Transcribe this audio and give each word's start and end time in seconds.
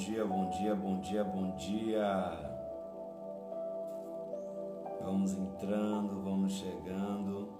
dia, 0.00 0.24
bom 0.24 0.48
dia, 0.48 0.74
bom 0.74 1.00
dia, 1.00 1.22
bom 1.22 1.56
dia. 1.56 2.32
Vamos 5.02 5.34
entrando, 5.34 6.22
vamos 6.22 6.52
chegando. 6.54 7.50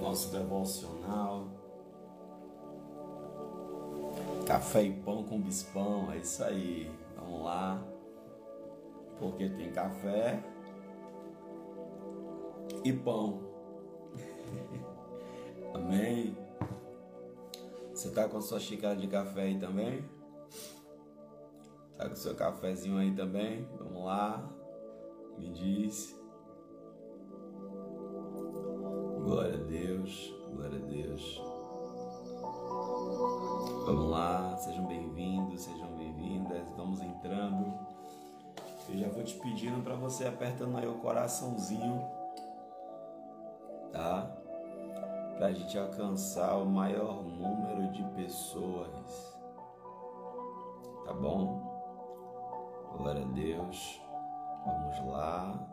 Nosso 0.00 0.32
devocional. 0.32 1.48
Café 4.46 4.84
e 4.84 4.92
pão 4.94 5.24
com 5.24 5.38
bispão, 5.42 6.10
é 6.10 6.16
isso 6.16 6.42
aí. 6.42 6.90
Vamos 7.14 7.42
lá. 7.42 7.82
Porque 9.18 9.50
tem 9.50 9.70
café 9.72 10.42
e 12.82 12.92
pão. 12.94 13.47
Tá 18.18 18.28
com 18.28 18.40
sua 18.40 18.58
xícara 18.58 18.96
de 18.96 19.06
café 19.06 19.42
aí 19.42 19.58
também? 19.58 20.04
Tá 21.96 22.08
com 22.08 22.16
seu 22.16 22.34
cafezinho 22.34 22.98
aí 22.98 23.14
também? 23.14 23.64
Vamos 23.78 24.04
lá. 24.04 24.50
Me 25.38 25.50
diz. 25.50 26.18
Glória 29.22 29.54
a 29.54 29.64
Deus. 29.64 30.34
Glória 30.52 30.78
a 30.78 30.86
Deus. 30.86 31.42
Vamos 33.86 34.10
lá, 34.10 34.56
sejam 34.56 34.86
bem-vindos, 34.86 35.62
sejam 35.62 35.96
bem-vindas. 35.96 36.68
Vamos 36.76 37.00
entrando. 37.00 37.72
Eu 38.88 38.98
já 38.98 39.08
vou 39.08 39.22
te 39.22 39.34
pedindo 39.38 39.82
para 39.82 39.94
você 39.94 40.26
apertando 40.26 40.76
aí 40.76 40.88
o 40.88 40.94
coraçãozinho, 40.94 42.04
para 45.38 45.46
a 45.46 45.52
gente 45.52 45.78
alcançar 45.78 46.56
o 46.56 46.66
maior 46.66 47.22
número 47.22 47.92
de 47.92 48.02
pessoas. 48.16 49.38
Tá 51.04 51.12
bom? 51.14 51.62
Glória 52.96 53.22
a 53.22 53.28
Deus. 53.28 54.02
Vamos 54.66 55.12
lá. 55.12 55.64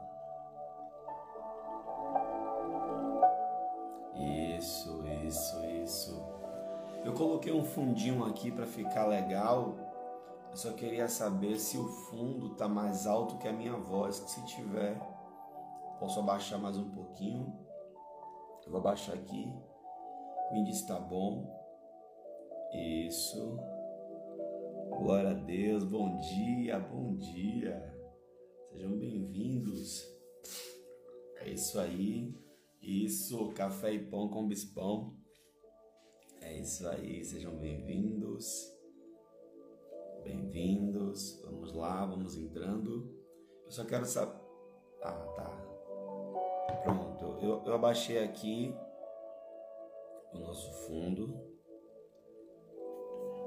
Isso, 4.56 5.04
isso, 5.26 5.66
isso. 5.66 6.24
Eu 7.04 7.14
coloquei 7.14 7.52
um 7.52 7.66
fundinho 7.66 8.24
aqui 8.24 8.52
para 8.52 8.68
ficar 8.68 9.08
legal. 9.08 9.74
Eu 10.52 10.58
só 10.58 10.74
queria 10.74 11.08
saber 11.08 11.58
se 11.58 11.76
o 11.76 11.88
fundo 11.88 12.56
tá 12.56 12.68
mais 12.68 13.08
alto 13.08 13.40
que 13.40 13.48
a 13.48 13.54
minha 13.54 13.76
voz. 13.76 14.18
Se 14.28 14.46
tiver, 14.46 14.96
posso 16.00 16.20
abaixar 16.20 16.60
mais 16.60 16.78
um 16.78 16.92
pouquinho. 16.92 17.65
Eu 18.66 18.72
vou 18.72 18.80
abaixar 18.80 19.16
aqui. 19.16 19.46
Me 20.52 20.64
diz 20.64 20.82
tá 20.86 21.00
bom. 21.00 21.54
Isso. 22.74 23.60
Glória 24.90 25.32
a 25.32 25.34
Deus. 25.34 25.84
Bom 25.84 26.18
dia, 26.18 26.80
bom 26.80 27.16
dia. 27.16 27.96
Sejam 28.70 28.98
bem-vindos. 28.98 30.04
É 31.38 31.50
isso 31.50 31.80
aí. 31.80 32.34
Isso, 32.82 33.50
café 33.54 33.94
e 33.94 34.06
pão 34.10 34.30
com 34.30 34.48
bispão. 34.48 35.16
É 36.42 36.60
isso 36.60 36.88
aí, 36.88 37.24
sejam 37.24 37.58
bem-vindos. 37.58 38.72
Bem-vindos. 40.24 41.42
Vamos 41.44 41.74
lá, 41.74 42.06
vamos 42.06 42.38
entrando. 42.38 43.16
Eu 43.64 43.72
só 43.72 43.84
quero 43.86 44.06
saber. 44.06 44.40
Ah, 45.02 45.34
tá. 45.36 45.65
Eu, 47.46 47.62
eu 47.64 47.76
abaixei 47.76 48.24
aqui 48.24 48.76
o 50.34 50.40
nosso 50.40 50.72
fundo. 50.88 51.40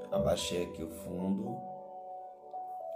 Abaixei 0.09 0.63
aqui 0.63 0.81
o 0.81 0.89
fundo. 0.89 1.57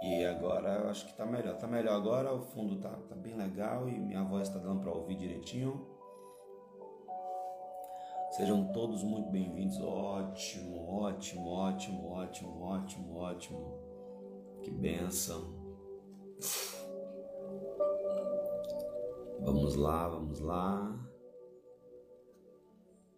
E 0.02 0.24
agora 0.24 0.80
eu 0.80 0.88
acho 0.88 1.06
que 1.06 1.14
tá 1.14 1.26
melhor. 1.26 1.58
Tá 1.58 1.66
melhor 1.66 1.94
agora, 1.94 2.32
o 2.32 2.40
fundo 2.40 2.80
tá, 2.80 2.88
tá 2.88 3.14
bem 3.14 3.36
legal 3.36 3.86
e 3.86 3.98
minha 3.98 4.24
voz 4.24 4.48
tá 4.48 4.58
dando 4.58 4.80
para 4.80 4.92
ouvir 4.92 5.16
direitinho. 5.16 5.86
Sejam 8.30 8.72
todos 8.72 9.04
muito 9.04 9.30
bem-vindos. 9.30 9.78
Ótimo, 9.80 11.02
ótimo, 11.02 11.50
ótimo, 11.50 12.12
ótimo, 12.12 12.64
ótimo, 12.64 13.18
ótimo. 13.18 13.78
Que 14.62 14.70
benção. 14.70 15.52
Vamos 19.44 19.74
lá, 19.74 20.08
vamos 20.08 20.40
lá. 20.40 21.06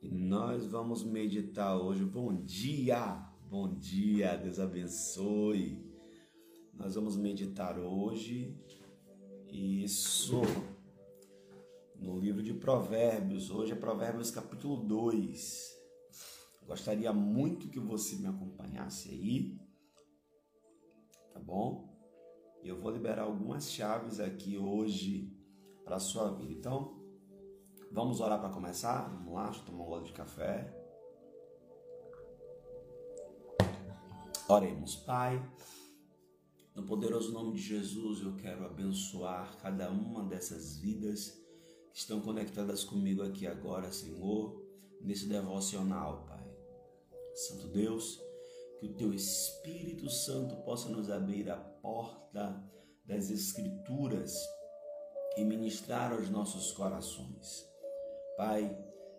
E 0.03 0.09
nós 0.09 0.67
vamos 0.67 1.05
meditar 1.05 1.81
hoje. 1.81 2.05
Bom 2.05 2.35
dia, 2.43 3.25
bom 3.49 3.73
dia, 3.79 4.37
Deus 4.37 4.59
abençoe. 4.59 5.89
Nós 6.75 6.97
vamos 6.97 7.17
meditar 7.17 7.79
hoje, 7.79 8.61
isso, 9.49 10.43
no 11.95 12.19
livro 12.19 12.43
de 12.43 12.55
Provérbios. 12.55 13.49
Hoje 13.49 13.75
é 13.75 13.77
Provérbios 13.77 14.33
capítulo 14.33 14.85
2. 14.85 15.77
Gostaria 16.67 17.13
muito 17.13 17.69
que 17.69 17.79
você 17.79 18.17
me 18.17 18.27
acompanhasse 18.27 19.11
aí, 19.11 19.57
tá 21.33 21.39
bom? 21.39 21.89
Eu 22.65 22.81
vou 22.81 22.91
liberar 22.91 23.23
algumas 23.23 23.71
chaves 23.71 24.19
aqui 24.19 24.59
hoje 24.59 25.26
para 25.97 25.99
a 25.99 26.01
sua 26.01 26.31
vida. 26.31 26.53
Então, 26.53 26.95
vamos 27.91 28.21
orar 28.21 28.39
para 28.39 28.51
começar? 28.51 29.09
Vamos 29.09 29.33
lá, 29.33 29.45
deixa 29.47 29.61
eu 29.61 29.65
tomar 29.65 29.85
um 29.85 29.87
gole 29.87 30.05
de 30.05 30.13
café. 30.13 30.71
Oremos, 34.47 34.97
Pai. 34.97 35.43
No 36.75 36.85
poderoso 36.85 37.33
nome 37.33 37.55
de 37.55 37.63
Jesus, 37.63 38.21
eu 38.21 38.37
quero 38.37 38.67
abençoar 38.67 39.57
cada 39.57 39.91
uma 39.91 40.23
dessas 40.23 40.77
vidas 40.77 41.31
que 41.91 41.99
estão 41.99 42.21
conectadas 42.21 42.85
comigo 42.85 43.23
aqui 43.23 43.47
agora, 43.47 43.91
Senhor, 43.91 44.63
nesse 45.01 45.27
devocional, 45.27 46.27
Pai. 46.29 46.47
Santo 47.35 47.69
Deus, 47.69 48.21
que 48.79 48.87
o 48.87 48.95
Teu 48.95 49.15
Espírito 49.15 50.11
Santo 50.11 50.57
possa 50.57 50.91
nos 50.91 51.09
abrir 51.09 51.51
a 51.51 51.57
porta 51.57 52.63
das 53.07 53.31
Escrituras 53.31 54.37
e 55.37 55.45
ministrar 55.45 56.13
aos 56.13 56.31
nossos 56.31 56.73
corações. 56.73 57.67
Pai, 58.37 58.77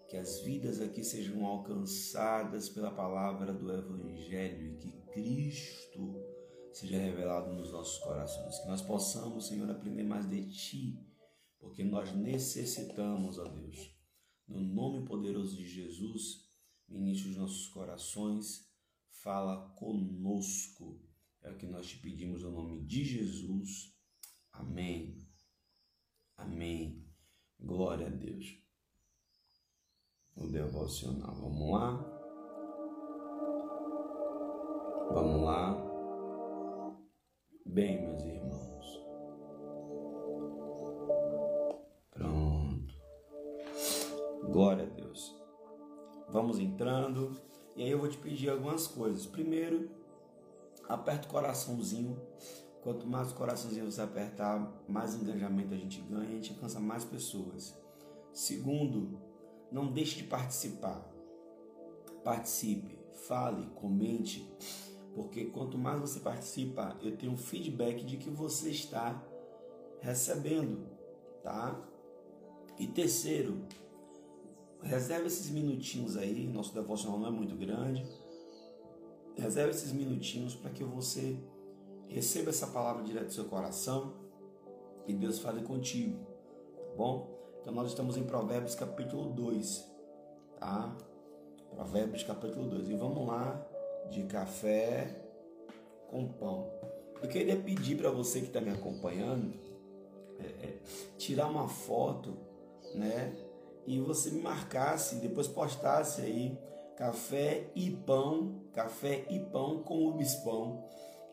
que 0.08 0.18
as 0.18 0.40
vidas 0.40 0.82
aqui 0.82 1.04
sejam 1.04 1.46
alcançadas 1.46 2.70
pela 2.70 2.92
palavra 2.92 3.54
do 3.54 3.72
Evangelho 3.72 4.74
e 4.74 4.78
que 4.78 4.92
Cristo 5.12 6.16
seja 6.72 6.98
revelado 6.98 7.54
nos 7.54 7.72
nossos 7.72 7.98
corações. 8.00 8.60
Que 8.60 8.68
nós 8.68 8.82
possamos, 8.82 9.48
Senhor, 9.48 9.70
aprender 9.70 10.04
mais 10.04 10.30
de 10.30 10.50
Ti, 10.50 11.00
porque 11.60 11.84
nós 11.84 12.14
necessitamos, 12.14 13.38
ó 13.38 13.44
Deus. 13.46 13.96
No 14.48 14.62
nome 14.62 15.06
poderoso 15.06 15.58
de 15.58 15.68
Jesus, 15.68 16.48
ministre 16.88 17.32
os 17.32 17.38
nossos 17.38 17.68
corações, 17.68 18.66
fala 19.10 19.70
conosco. 19.76 21.02
É 21.42 21.52
o 21.52 21.58
que 21.58 21.66
nós 21.66 21.88
te 21.88 21.98
pedimos 21.98 22.44
no 22.44 22.52
nome 22.52 22.86
de 22.86 23.04
Jesus. 23.04 23.94
Amém. 24.54 25.27
Amém. 26.38 27.04
Glória 27.60 28.08
a 28.08 28.10
Deus. 28.10 28.46
O 30.36 30.48
devocional. 30.48 31.34
Vamos 31.36 31.72
lá? 31.72 32.18
Vamos 35.12 35.42
lá. 35.42 35.76
Bem, 37.66 38.02
meus 38.02 38.24
irmãos. 38.24 38.86
Pronto. 42.12 42.94
Glória 44.52 44.84
a 44.84 44.90
Deus. 44.90 45.36
Vamos 46.30 46.60
entrando. 46.60 47.36
E 47.76 47.84
aí 47.84 47.90
eu 47.90 48.00
vou 48.00 48.10
te 48.10 48.18
pedir 48.18 48.50
algumas 48.50 48.88
coisas. 48.88 49.26
Primeiro, 49.26 49.90
aperta 50.88 51.28
o 51.28 51.32
coraçãozinho 51.32 52.16
Quanto 52.82 53.08
mais 53.08 53.32
coraçãozinho 53.32 53.92
você 53.92 54.02
apertar, 54.02 54.84
mais 54.88 55.16
engajamento 55.16 55.74
a 55.74 55.78
gente 55.78 56.00
ganha, 56.02 56.30
a 56.30 56.32
gente 56.32 56.54
alcança 56.54 56.80
mais 56.80 57.04
pessoas. 57.04 57.76
Segundo, 58.32 59.20
não 59.72 59.92
deixe 59.92 60.18
de 60.18 60.24
participar. 60.24 61.06
Participe, 62.24 62.98
fale, 63.14 63.68
comente, 63.76 64.50
porque 65.14 65.46
quanto 65.46 65.78
mais 65.78 66.00
você 66.00 66.20
participa, 66.20 66.96
eu 67.02 67.18
tenho 67.18 67.32
um 67.32 67.38
feedback 67.38 68.06
de 68.06 68.18
que 68.18 68.30
você 68.30 68.70
está 68.70 69.22
recebendo, 70.00 70.86
tá? 71.42 71.82
E 72.78 72.86
terceiro, 72.86 73.66
reserve 74.82 75.28
esses 75.28 75.50
minutinhos 75.50 76.16
aí, 76.16 76.48
nosso 76.48 76.74
devocional 76.74 77.20
não 77.20 77.28
é 77.28 77.32
muito 77.32 77.56
grande. 77.56 78.06
Reserve 79.36 79.72
esses 79.72 79.92
minutinhos 79.92 80.56
para 80.56 80.70
que 80.72 80.84
você 80.84 81.38
Receba 82.08 82.50
essa 82.50 82.68
palavra 82.68 83.04
direto 83.04 83.28
do 83.28 83.34
seu 83.34 83.46
coração 83.46 84.14
e 85.08 85.14
Deus 85.14 85.40
fale 85.40 85.62
contigo, 85.62 86.26
tá 86.76 86.96
bom? 86.96 87.38
Então 87.62 87.74
nós 87.74 87.90
estamos 87.90 88.18
em 88.18 88.24
Provérbios 88.24 88.76
capítulo 88.76 89.32
2, 89.34 89.86
tá? 90.60 90.96
Provérbios 91.72 92.24
capítulo 92.24 92.68
2. 92.70 92.90
E 92.90 92.94
vamos 92.96 93.28
lá 93.28 93.66
de 94.10 94.24
café 94.24 95.22
com 96.10 96.28
pão. 96.28 96.72
Eu 97.22 97.30
queria 97.30 97.56
pedir 97.56 97.98
para 97.98 98.10
você 98.10 98.40
que 98.40 98.48
está 98.48 98.62
me 98.62 98.70
acompanhando 98.70 99.54
é, 100.40 100.46
é, 100.46 100.78
tirar 101.18 101.48
uma 101.48 101.68
foto, 101.68 102.38
né? 102.94 103.36
E 103.86 104.00
você 104.00 104.30
me 104.32 104.42
marcasse, 104.42 105.16
depois 105.16 105.48
postasse 105.48 106.22
aí 106.22 106.58
café 106.96 107.70
e 107.76 107.92
pão, 107.92 108.62
café 108.74 109.26
e 109.30 109.40
pão 109.40 109.84
com 109.84 110.08
o 110.08 110.14
bispão, 110.14 110.84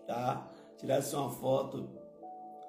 tá? 0.06 0.50
Tirasse 0.78 1.14
uma 1.14 1.30
foto 1.30 1.88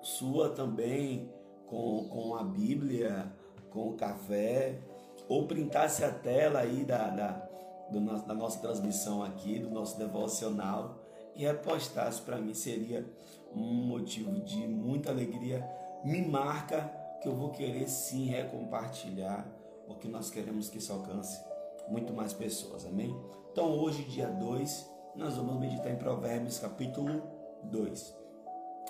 sua 0.02 0.50
também 0.50 1.32
com, 1.68 2.08
com 2.10 2.36
a 2.36 2.44
Bíblia, 2.44 3.32
com 3.70 3.90
o 3.90 3.94
café, 3.94 4.80
ou 5.28 5.48
printasse 5.48 6.04
a 6.04 6.12
tela 6.12 6.60
aí 6.60 6.84
da, 6.84 7.10
da, 7.10 7.50
do, 7.90 8.00
da 8.00 8.34
nossa 8.34 8.60
transmissão 8.60 9.24
aqui, 9.24 9.60
do 9.60 9.70
nosso 9.70 9.98
devocional 9.98 11.00
e 11.36 11.46
repostasse 11.46 12.22
para 12.22 12.38
mim 12.38 12.54
seria 12.54 13.06
um 13.54 13.88
motivo 13.88 14.40
de 14.42 14.68
muita 14.68 15.12
alegria. 15.12 15.68
Me 16.04 16.22
marca 16.22 16.82
que 17.22 17.28
eu 17.28 17.36
vou 17.36 17.50
querer 17.50 17.88
sim 17.90 18.28
recompartilhar, 18.28 19.46
porque 19.88 20.08
nós 20.08 20.30
queremos 20.30 20.70
que 20.70 20.78
isso 20.78 20.94
alcance 20.94 21.44
muito 21.90 22.14
mais 22.14 22.34
pessoas, 22.34 22.86
amém? 22.86 23.16
Então 23.52 23.72
hoje, 23.80 24.04
dia 24.04 24.28
2, 24.28 24.92
nós 25.16 25.36
vamos 25.36 25.60
meditar 25.60 25.92
em 25.92 25.98
Provérbios 25.98 26.60
capítulo 26.60 27.22
2. 27.66 28.16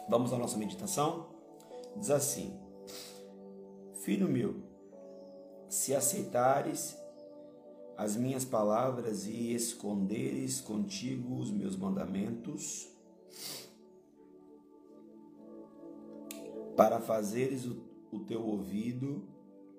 Vamos 0.09 0.31
à 0.33 0.37
nossa 0.37 0.57
meditação? 0.57 1.27
Diz 1.97 2.09
assim: 2.09 2.59
Filho 4.03 4.27
meu, 4.27 4.55
se 5.69 5.95
aceitares 5.95 6.97
as 7.97 8.15
minhas 8.15 8.43
palavras 8.43 9.25
e 9.25 9.53
esconderes 9.53 10.59
contigo 10.59 11.39
os 11.39 11.49
meus 11.49 11.75
mandamentos, 11.77 12.89
para 16.75 16.99
fazeres 16.99 17.65
o, 17.65 17.81
o 18.11 18.19
teu 18.19 18.45
ouvido 18.45 19.23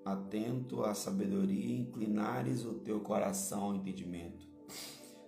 atento 0.03 0.83
à 0.83 0.93
sabedoria 0.95 1.77
inclinares 1.77 2.65
o 2.65 2.75
teu 2.75 2.99
coração 3.01 3.63
ao 3.63 3.75
entendimento. 3.75 4.47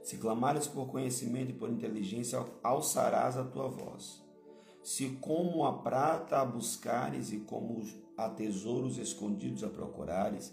Se 0.09 0.17
clamares 0.17 0.65
por 0.65 0.87
conhecimento 0.87 1.51
e 1.51 1.53
por 1.53 1.69
inteligência, 1.69 2.43
alçarás 2.63 3.37
a 3.37 3.43
tua 3.43 3.67
voz. 3.67 4.25
Se 4.81 5.07
como 5.21 5.63
a 5.63 5.83
prata 5.83 6.39
a 6.39 6.45
buscares 6.45 7.31
e 7.31 7.41
como 7.41 7.83
a 8.17 8.27
tesouros 8.27 8.97
escondidos 8.97 9.63
a 9.63 9.69
procurares, 9.69 10.51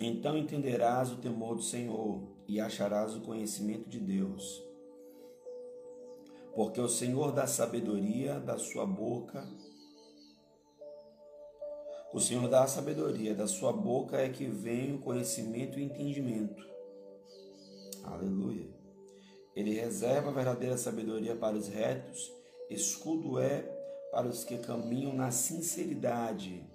então 0.00 0.36
entenderás 0.36 1.12
o 1.12 1.18
temor 1.18 1.54
do 1.54 1.62
Senhor 1.62 2.20
e 2.48 2.58
acharás 2.58 3.14
o 3.14 3.20
conhecimento 3.20 3.88
de 3.88 4.00
Deus. 4.00 4.64
Porque 6.56 6.80
o 6.80 6.88
Senhor 6.88 7.30
dá 7.30 7.46
sabedoria 7.46 8.40
da 8.40 8.58
sua 8.58 8.84
boca. 8.84 9.46
O 12.12 12.18
Senhor 12.18 12.48
dá 12.48 12.64
a 12.64 12.66
sabedoria, 12.66 13.32
da 13.32 13.46
sua 13.46 13.72
boca 13.72 14.16
é 14.16 14.28
que 14.28 14.46
vem 14.46 14.96
o 14.96 14.98
conhecimento 14.98 15.78
e 15.78 15.82
o 15.82 15.84
entendimento. 15.84 16.67
Aleluia. 18.12 18.68
Ele 19.54 19.72
reserva 19.72 20.30
a 20.30 20.32
verdadeira 20.32 20.76
sabedoria 20.76 21.34
para 21.34 21.56
os 21.56 21.68
retos, 21.68 22.32
escudo 22.70 23.38
é 23.38 23.62
para 24.12 24.26
os 24.26 24.44
que 24.44 24.58
caminham 24.58 25.12
na 25.12 25.30
sinceridade. 25.30 26.68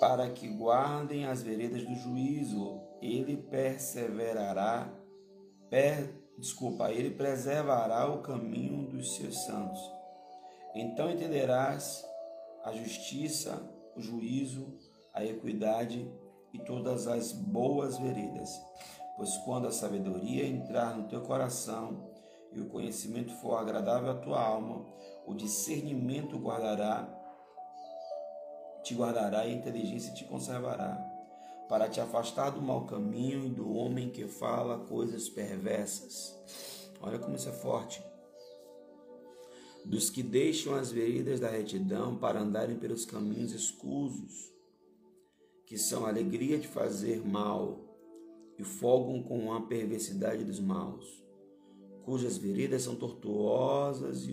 para 0.00 0.30
que 0.30 0.48
guardem 0.48 1.26
as 1.26 1.42
veredas 1.42 1.84
do 1.84 1.94
juízo, 1.94 2.80
ele 3.02 3.36
perseverará, 3.36 4.90
per, 5.68 6.10
desculpa, 6.38 6.90
ele 6.90 7.10
preservará 7.10 8.10
o 8.10 8.22
caminho 8.22 8.88
dos 8.88 9.14
seus 9.14 9.44
santos. 9.44 9.78
Então 10.74 11.10
entenderás 11.10 12.02
a 12.64 12.72
justiça, 12.72 13.62
o 13.94 14.00
juízo, 14.00 14.74
a 15.12 15.22
equidade 15.22 16.10
e 16.52 16.58
todas 16.58 17.06
as 17.06 17.32
boas 17.32 17.98
veredas. 17.98 18.50
Pois 19.16 19.36
quando 19.38 19.66
a 19.66 19.72
sabedoria 19.72 20.46
entrar 20.46 20.96
no 20.96 21.08
teu 21.08 21.20
coração 21.22 22.10
e 22.52 22.60
o 22.60 22.68
conhecimento 22.68 23.32
for 23.34 23.56
agradável 23.56 24.10
à 24.10 24.14
tua 24.14 24.42
alma, 24.42 24.86
o 25.26 25.34
discernimento 25.34 26.38
guardará 26.38 27.20
te 28.82 28.94
guardará 28.94 29.46
e 29.46 29.52
a 29.52 29.54
inteligência 29.54 30.12
te 30.12 30.24
conservará, 30.24 30.98
para 31.68 31.88
te 31.88 32.00
afastar 32.00 32.50
do 32.50 32.60
mau 32.60 32.86
caminho 32.86 33.46
e 33.46 33.50
do 33.50 33.72
homem 33.72 34.10
que 34.10 34.26
fala 34.26 34.78
coisas 34.86 35.28
perversas. 35.28 36.34
Olha 37.00 37.18
como 37.18 37.36
isso 37.36 37.48
é 37.48 37.52
forte. 37.52 38.02
Dos 39.84 40.10
que 40.10 40.22
deixam 40.22 40.74
as 40.74 40.90
veredas 40.90 41.40
da 41.40 41.48
retidão 41.48 42.16
para 42.16 42.40
andarem 42.40 42.76
pelos 42.76 43.06
caminhos 43.06 43.52
escusos, 43.52 44.52
que 45.70 45.78
são 45.78 46.04
alegria 46.04 46.58
de 46.58 46.66
fazer 46.66 47.24
mal 47.24 47.78
e 48.58 48.64
folgam 48.64 49.22
com 49.22 49.52
a 49.52 49.60
perversidade 49.68 50.42
dos 50.42 50.58
maus, 50.58 51.24
cujas 52.02 52.36
veredas 52.36 52.82
são 52.82 52.96
tortuosas 52.96 54.26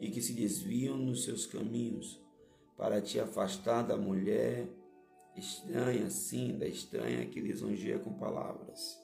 e 0.00 0.10
que 0.10 0.20
se 0.20 0.32
desviam 0.32 0.96
nos 0.96 1.22
seus 1.22 1.46
caminhos 1.46 2.20
para 2.76 3.00
te 3.00 3.20
afastar 3.20 3.82
da 3.82 3.96
mulher 3.96 4.68
estranha, 5.36 6.10
sim, 6.10 6.58
da 6.58 6.66
estranha 6.66 7.24
que 7.26 7.40
lisonjeia 7.40 8.00
com 8.00 8.14
palavras, 8.14 8.98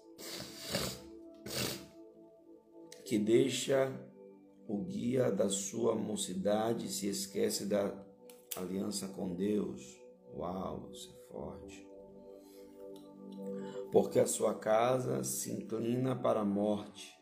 que 3.04 3.16
deixa 3.16 3.92
o 4.66 4.78
guia 4.78 5.30
da 5.30 5.48
sua 5.48 5.94
mocidade 5.94 6.86
e 6.86 6.90
se 6.90 7.06
esquece 7.06 7.66
da 7.66 7.94
aliança 8.56 9.06
com 9.06 9.36
Deus. 9.36 10.02
Uau, 10.36 10.90
isso 10.92 11.10
é 11.12 11.23
forte. 11.34 11.86
Porque 13.90 14.20
a 14.20 14.26
sua 14.26 14.54
casa 14.54 15.24
se 15.24 15.52
inclina 15.52 16.14
para 16.14 16.40
a 16.40 16.44
morte 16.44 17.12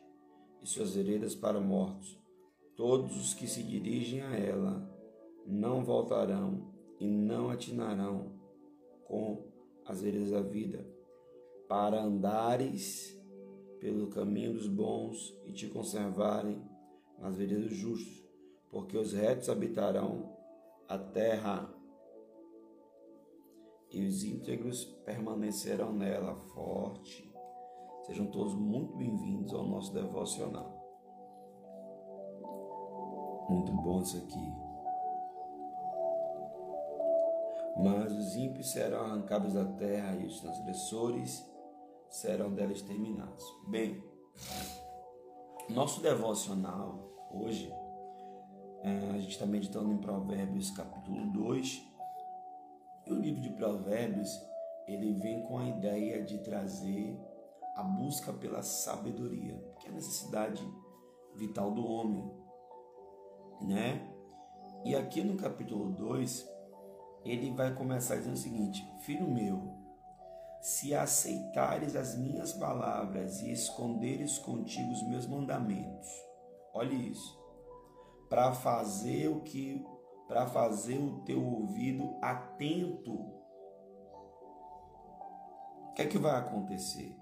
e 0.62 0.66
suas 0.66 0.94
veredas 0.94 1.34
para 1.34 1.60
mortos. 1.60 2.20
Todos 2.76 3.16
os 3.16 3.34
que 3.34 3.46
se 3.46 3.62
dirigem 3.62 4.20
a 4.20 4.36
ela 4.36 4.88
não 5.46 5.84
voltarão 5.84 6.72
e 7.00 7.06
não 7.06 7.50
atinarão 7.50 8.38
com 9.04 9.50
as 9.84 10.00
veredas 10.00 10.30
da 10.30 10.40
vida, 10.40 10.86
para 11.68 12.02
andares 12.02 13.18
pelo 13.80 14.08
caminho 14.08 14.52
dos 14.52 14.68
bons 14.68 15.36
e 15.44 15.52
te 15.52 15.66
conservarem 15.68 16.62
nas 17.18 17.36
veredas 17.36 17.70
dos 17.70 17.76
justos, 17.76 18.24
porque 18.70 18.96
os 18.96 19.12
retos 19.12 19.48
habitarão 19.48 20.36
a 20.88 20.96
terra 20.96 21.71
e 23.92 24.06
os 24.06 24.24
íntegros 24.24 24.84
permanecerão 25.04 25.92
nela 25.92 26.34
forte. 26.54 27.30
Sejam 28.06 28.26
todos 28.26 28.54
muito 28.54 28.96
bem-vindos 28.96 29.52
ao 29.52 29.66
nosso 29.66 29.92
devocional. 29.92 30.80
Muito 33.50 33.70
bom 33.72 34.00
isso 34.00 34.16
aqui. 34.16 34.52
Mas 37.84 38.12
os 38.12 38.34
ímpios 38.34 38.72
serão 38.72 39.00
arrancados 39.00 39.54
da 39.54 39.64
terra 39.64 40.16
e 40.16 40.26
os 40.26 40.40
transgressores 40.40 41.46
serão 42.08 42.52
dela 42.52 42.72
exterminados. 42.72 43.44
Bem, 43.68 44.02
nosso 45.68 46.00
devocional 46.00 47.12
hoje, 47.30 47.70
é, 48.82 49.10
a 49.10 49.18
gente 49.18 49.32
está 49.32 49.46
meditando 49.46 49.92
em 49.92 49.98
Provérbios 49.98 50.70
capítulo 50.70 51.30
2. 51.32 51.91
E 53.06 53.12
o 53.12 53.18
livro 53.18 53.40
de 53.40 53.50
Provérbios, 53.50 54.40
ele 54.86 55.12
vem 55.14 55.42
com 55.42 55.58
a 55.58 55.68
ideia 55.68 56.22
de 56.22 56.38
trazer 56.38 57.18
a 57.76 57.82
busca 57.82 58.32
pela 58.32 58.62
sabedoria, 58.62 59.56
que 59.78 59.86
é 59.86 59.90
a 59.90 59.94
necessidade 59.94 60.62
vital 61.34 61.70
do 61.70 61.84
homem, 61.86 62.30
né? 63.62 64.08
E 64.84 64.94
aqui 64.94 65.22
no 65.22 65.36
capítulo 65.36 65.90
2, 65.92 66.48
ele 67.24 67.52
vai 67.52 67.74
começar 67.74 68.16
dizendo 68.16 68.34
o 68.34 68.38
seguinte: 68.38 68.84
Filho 69.00 69.28
meu, 69.28 69.82
se 70.60 70.94
aceitares 70.94 71.96
as 71.96 72.16
minhas 72.16 72.52
palavras 72.52 73.40
e 73.40 73.50
esconderes 73.50 74.38
contigo 74.38 74.92
os 74.92 75.02
meus 75.02 75.26
mandamentos, 75.26 76.08
olhe 76.74 77.10
isso, 77.10 77.40
para 78.28 78.52
fazer 78.52 79.28
o 79.28 79.40
que, 79.40 79.84
para 80.28 80.46
fazer 80.46 80.98
o 80.98 81.20
teu 81.24 81.44
ouvido 81.44 82.16
atento, 82.20 83.12
o 85.90 85.92
que 85.94 86.02
é 86.02 86.06
que 86.06 86.18
vai 86.18 86.38
acontecer? 86.38 87.18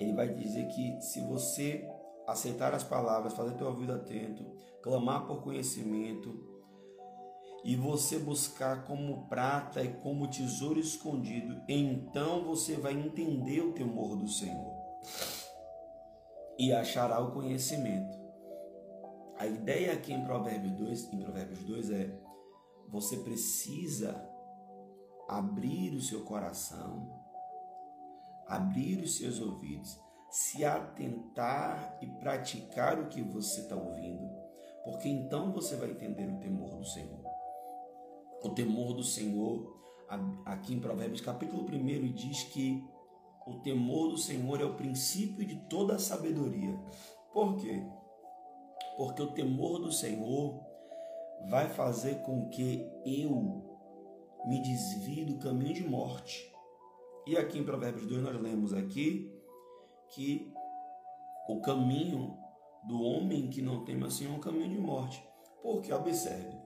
Ele 0.00 0.12
vai 0.12 0.28
dizer 0.28 0.66
que 0.68 1.00
se 1.00 1.20
você 1.20 1.88
aceitar 2.26 2.74
as 2.74 2.84
palavras, 2.84 3.34
fazer 3.34 3.54
teu 3.54 3.68
ouvido 3.68 3.92
atento, 3.92 4.44
clamar 4.82 5.26
por 5.26 5.42
conhecimento, 5.42 6.48
e 7.64 7.74
você 7.76 8.18
buscar 8.18 8.84
como 8.84 9.26
prata 9.28 9.82
e 9.82 9.92
como 9.94 10.28
tesouro 10.28 10.78
escondido, 10.78 11.60
então 11.68 12.44
você 12.44 12.76
vai 12.76 12.92
entender 12.92 13.60
o 13.60 13.72
temor 13.72 14.16
do 14.16 14.28
Senhor. 14.28 14.78
e 16.58 16.72
achará 16.72 17.20
o 17.20 17.30
conhecimento. 17.30 18.27
A 19.38 19.46
ideia 19.46 19.92
aqui 19.92 20.12
em 20.12 20.24
Provérbios 20.24 20.72
2, 20.72 21.12
em 21.12 21.18
Provérbios 21.20 21.62
2 21.62 21.90
é 21.92 22.20
você 22.88 23.18
precisa 23.18 24.28
abrir 25.28 25.94
o 25.94 26.00
seu 26.00 26.24
coração, 26.24 27.08
abrir 28.48 28.98
os 28.98 29.16
seus 29.16 29.40
ouvidos, 29.40 29.96
se 30.28 30.64
atentar 30.64 31.98
e 32.02 32.06
praticar 32.06 32.98
o 32.98 33.08
que 33.08 33.22
você 33.22 33.60
está 33.60 33.76
ouvindo, 33.76 34.28
porque 34.84 35.08
então 35.08 35.52
você 35.52 35.76
vai 35.76 35.92
entender 35.92 36.28
o 36.28 36.40
temor 36.40 36.76
do 36.76 36.84
Senhor. 36.84 37.22
O 38.42 38.48
temor 38.50 38.92
do 38.92 39.04
Senhor, 39.04 39.80
aqui 40.46 40.74
em 40.74 40.80
Provérbios 40.80 41.20
capítulo 41.20 41.62
1, 41.62 42.12
diz 42.12 42.42
que 42.44 42.84
o 43.46 43.60
temor 43.60 44.08
do 44.08 44.18
Senhor 44.18 44.60
é 44.60 44.64
o 44.64 44.74
princípio 44.74 45.46
de 45.46 45.56
toda 45.68 45.94
a 45.94 45.98
sabedoria. 46.00 46.76
Por 47.32 47.56
quê? 47.56 47.86
Porque 48.98 49.22
o 49.22 49.28
temor 49.28 49.78
do 49.78 49.92
Senhor 49.92 50.60
vai 51.48 51.68
fazer 51.68 52.16
com 52.22 52.48
que 52.48 52.84
eu 53.06 53.64
me 54.44 54.60
desvie 54.60 55.24
do 55.24 55.38
caminho 55.38 55.72
de 55.72 55.88
morte. 55.88 56.52
E 57.24 57.36
aqui 57.36 57.60
em 57.60 57.64
Provérbios 57.64 58.06
2 58.06 58.20
nós 58.24 58.40
lemos 58.42 58.74
aqui 58.74 59.32
que 60.10 60.52
o 61.48 61.60
caminho 61.60 62.36
do 62.88 63.00
homem 63.00 63.48
que 63.48 63.62
não 63.62 63.84
teme 63.84 64.04
assim 64.04 64.26
é 64.26 64.30
um 64.30 64.40
caminho 64.40 64.70
de 64.70 64.80
morte. 64.80 65.24
Porque 65.62 65.92
observe, 65.92 66.58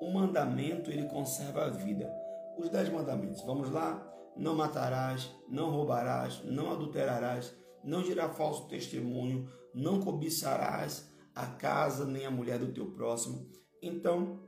o 0.00 0.12
mandamento 0.12 0.92
ele 0.92 1.08
conserva 1.08 1.64
a 1.64 1.70
vida. 1.70 2.08
Os 2.56 2.68
dez 2.68 2.88
mandamentos, 2.88 3.42
vamos 3.42 3.68
lá? 3.68 4.06
Não 4.36 4.54
matarás, 4.54 5.28
não 5.48 5.72
roubarás, 5.72 6.40
não 6.44 6.70
adulterarás, 6.70 7.52
não 7.82 8.00
dirá 8.00 8.28
falso 8.28 8.68
testemunho, 8.68 9.50
não 9.74 9.98
cobiçarás 9.98 11.09
a 11.40 11.46
casa 11.46 12.04
nem 12.04 12.26
a 12.26 12.30
mulher 12.30 12.58
do 12.58 12.72
teu 12.72 12.90
próximo. 12.92 13.50
Então, 13.82 14.40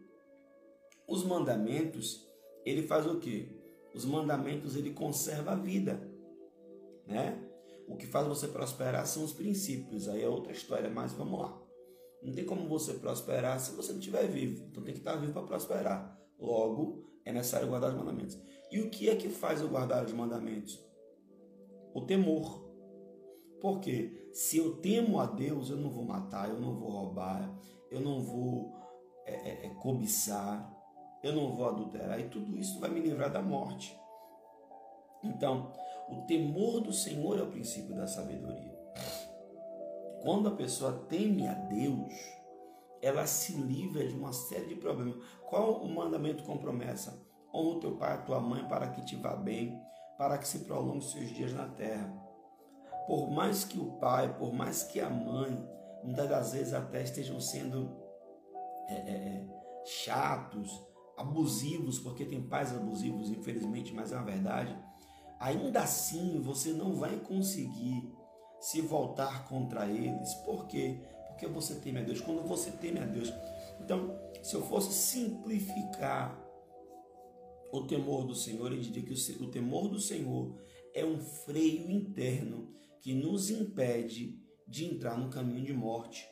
os 1.08 1.24
mandamentos, 1.24 2.26
ele 2.64 2.82
faz 2.82 3.06
o 3.06 3.18
quê? 3.18 3.48
Os 3.94 4.04
mandamentos 4.04 4.76
ele 4.76 4.92
conserva 4.92 5.52
a 5.52 5.56
vida, 5.56 6.00
né? 7.06 7.38
O 7.88 7.96
que 7.96 8.06
faz 8.06 8.26
você 8.26 8.48
prosperar 8.48 9.06
são 9.06 9.24
os 9.24 9.32
princípios. 9.32 10.08
Aí 10.08 10.22
é 10.22 10.28
outra 10.28 10.52
história, 10.52 10.88
mas 10.88 11.12
vamos 11.12 11.40
lá. 11.40 11.60
Não 12.22 12.32
tem 12.32 12.44
como 12.44 12.68
você 12.68 12.94
prosperar 12.94 13.58
se 13.58 13.72
você 13.72 13.92
não 13.92 13.98
estiver 13.98 14.26
vivo. 14.28 14.64
Então 14.70 14.82
tem 14.82 14.94
que 14.94 15.00
estar 15.00 15.16
vivo 15.16 15.32
para 15.32 15.42
prosperar. 15.42 16.18
Logo, 16.38 17.04
é 17.24 17.32
necessário 17.32 17.68
guardar 17.68 17.90
os 17.90 17.96
mandamentos. 17.96 18.38
E 18.70 18.80
o 18.80 18.88
que 18.88 19.10
é 19.10 19.16
que 19.16 19.28
faz 19.28 19.60
eu 19.60 19.68
guardar 19.68 20.04
os 20.04 20.12
mandamentos? 20.12 20.82
O 21.92 22.02
temor. 22.02 22.61
Porque 23.62 24.28
se 24.32 24.56
eu 24.56 24.78
temo 24.78 25.20
a 25.20 25.26
Deus, 25.26 25.70
eu 25.70 25.76
não 25.76 25.88
vou 25.88 26.04
matar, 26.04 26.48
eu 26.48 26.60
não 26.60 26.74
vou 26.74 26.90
roubar, 26.90 27.48
eu 27.92 28.00
não 28.00 28.20
vou 28.20 28.74
é, 29.24 29.34
é, 29.34 29.66
é 29.66 29.68
cobiçar, 29.76 30.68
eu 31.22 31.32
não 31.32 31.54
vou 31.54 31.68
adulterar, 31.68 32.18
e 32.18 32.28
tudo 32.28 32.58
isso 32.58 32.80
vai 32.80 32.90
me 32.90 32.98
livrar 32.98 33.30
da 33.30 33.40
morte. 33.40 33.96
Então, 35.22 35.72
o 36.08 36.22
temor 36.26 36.80
do 36.80 36.92
Senhor 36.92 37.38
é 37.38 37.42
o 37.42 37.50
princípio 37.50 37.94
da 37.94 38.08
sabedoria. 38.08 38.76
Quando 40.22 40.48
a 40.48 40.56
pessoa 40.56 41.06
teme 41.08 41.46
a 41.46 41.54
Deus, 41.54 42.12
ela 43.00 43.26
se 43.28 43.52
livra 43.52 44.04
de 44.04 44.14
uma 44.14 44.32
série 44.32 44.66
de 44.66 44.74
problemas. 44.74 45.16
Qual 45.48 45.84
o 45.84 45.88
mandamento 45.88 46.42
com 46.42 46.58
promessa? 46.58 47.16
Honra 47.54 47.76
o 47.76 47.80
teu 47.80 47.96
pai 47.96 48.10
e 48.10 48.14
a 48.14 48.22
tua 48.22 48.40
mãe 48.40 48.66
para 48.66 48.88
que 48.88 49.04
te 49.04 49.14
vá 49.14 49.36
bem, 49.36 49.80
para 50.18 50.36
que 50.36 50.48
se 50.48 50.60
prolongue 50.60 50.98
os 50.98 51.12
seus 51.12 51.30
dias 51.30 51.52
na 51.52 51.68
terra. 51.68 52.21
Por 53.06 53.30
mais 53.30 53.64
que 53.64 53.78
o 53.78 53.92
pai, 53.98 54.36
por 54.36 54.52
mais 54.52 54.84
que 54.84 55.00
a 55.00 55.10
mãe, 55.10 55.68
muitas 56.02 56.28
das 56.28 56.52
vezes 56.52 56.72
até 56.72 57.02
estejam 57.02 57.40
sendo 57.40 57.96
é, 58.88 58.94
é, 58.94 59.12
é 59.12 59.46
chatos, 59.84 60.70
abusivos, 61.16 61.98
porque 61.98 62.24
tem 62.24 62.48
pais 62.48 62.74
abusivos, 62.74 63.30
infelizmente, 63.30 63.92
mas 63.92 64.12
é 64.12 64.16
uma 64.16 64.24
verdade 64.24 64.76
ainda 65.42 65.80
assim 65.80 66.40
você 66.40 66.72
não 66.72 66.94
vai 66.94 67.18
conseguir 67.18 68.08
se 68.60 68.80
voltar 68.80 69.48
contra 69.48 69.88
eles. 69.88 70.32
Por 70.34 70.68
quê? 70.68 71.00
Porque 71.26 71.48
você 71.48 71.74
teme 71.74 71.98
a 71.98 72.02
Deus. 72.04 72.20
Quando 72.20 72.46
você 72.46 72.70
teme 72.70 73.00
a 73.00 73.04
Deus. 73.04 73.32
Então, 73.80 74.16
se 74.40 74.54
eu 74.54 74.62
fosse 74.62 74.92
simplificar 74.92 76.40
o 77.72 77.82
temor 77.82 78.24
do 78.24 78.36
Senhor, 78.36 78.72
eu 78.72 78.78
diria 78.78 79.02
que 79.02 79.42
o 79.42 79.50
temor 79.50 79.88
do 79.88 79.98
Senhor 79.98 80.54
é 80.94 81.04
um 81.04 81.18
freio 81.18 81.90
interno 81.90 82.72
que 83.02 83.12
nos 83.12 83.50
impede 83.50 84.40
de 84.66 84.86
entrar 84.86 85.18
no 85.18 85.28
caminho 85.28 85.64
de 85.64 85.74
morte. 85.74 86.26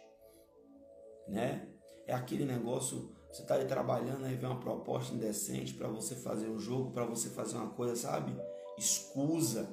Né? 1.29 1.69
É 2.07 2.15
aquele 2.15 2.47
negócio, 2.47 3.15
você 3.31 3.43
está 3.43 3.55
ali 3.55 3.67
trabalhando, 3.67 4.25
aí 4.25 4.35
vem 4.35 4.49
uma 4.49 4.61
proposta 4.61 5.15
indecente 5.15 5.75
para 5.75 5.89
você 5.89 6.15
fazer 6.15 6.49
um 6.49 6.59
jogo, 6.59 6.93
para 6.93 7.05
você 7.05 7.29
fazer 7.29 7.57
uma 7.57 7.71
coisa, 7.71 7.95
sabe? 7.95 8.35
escusa. 8.81 9.69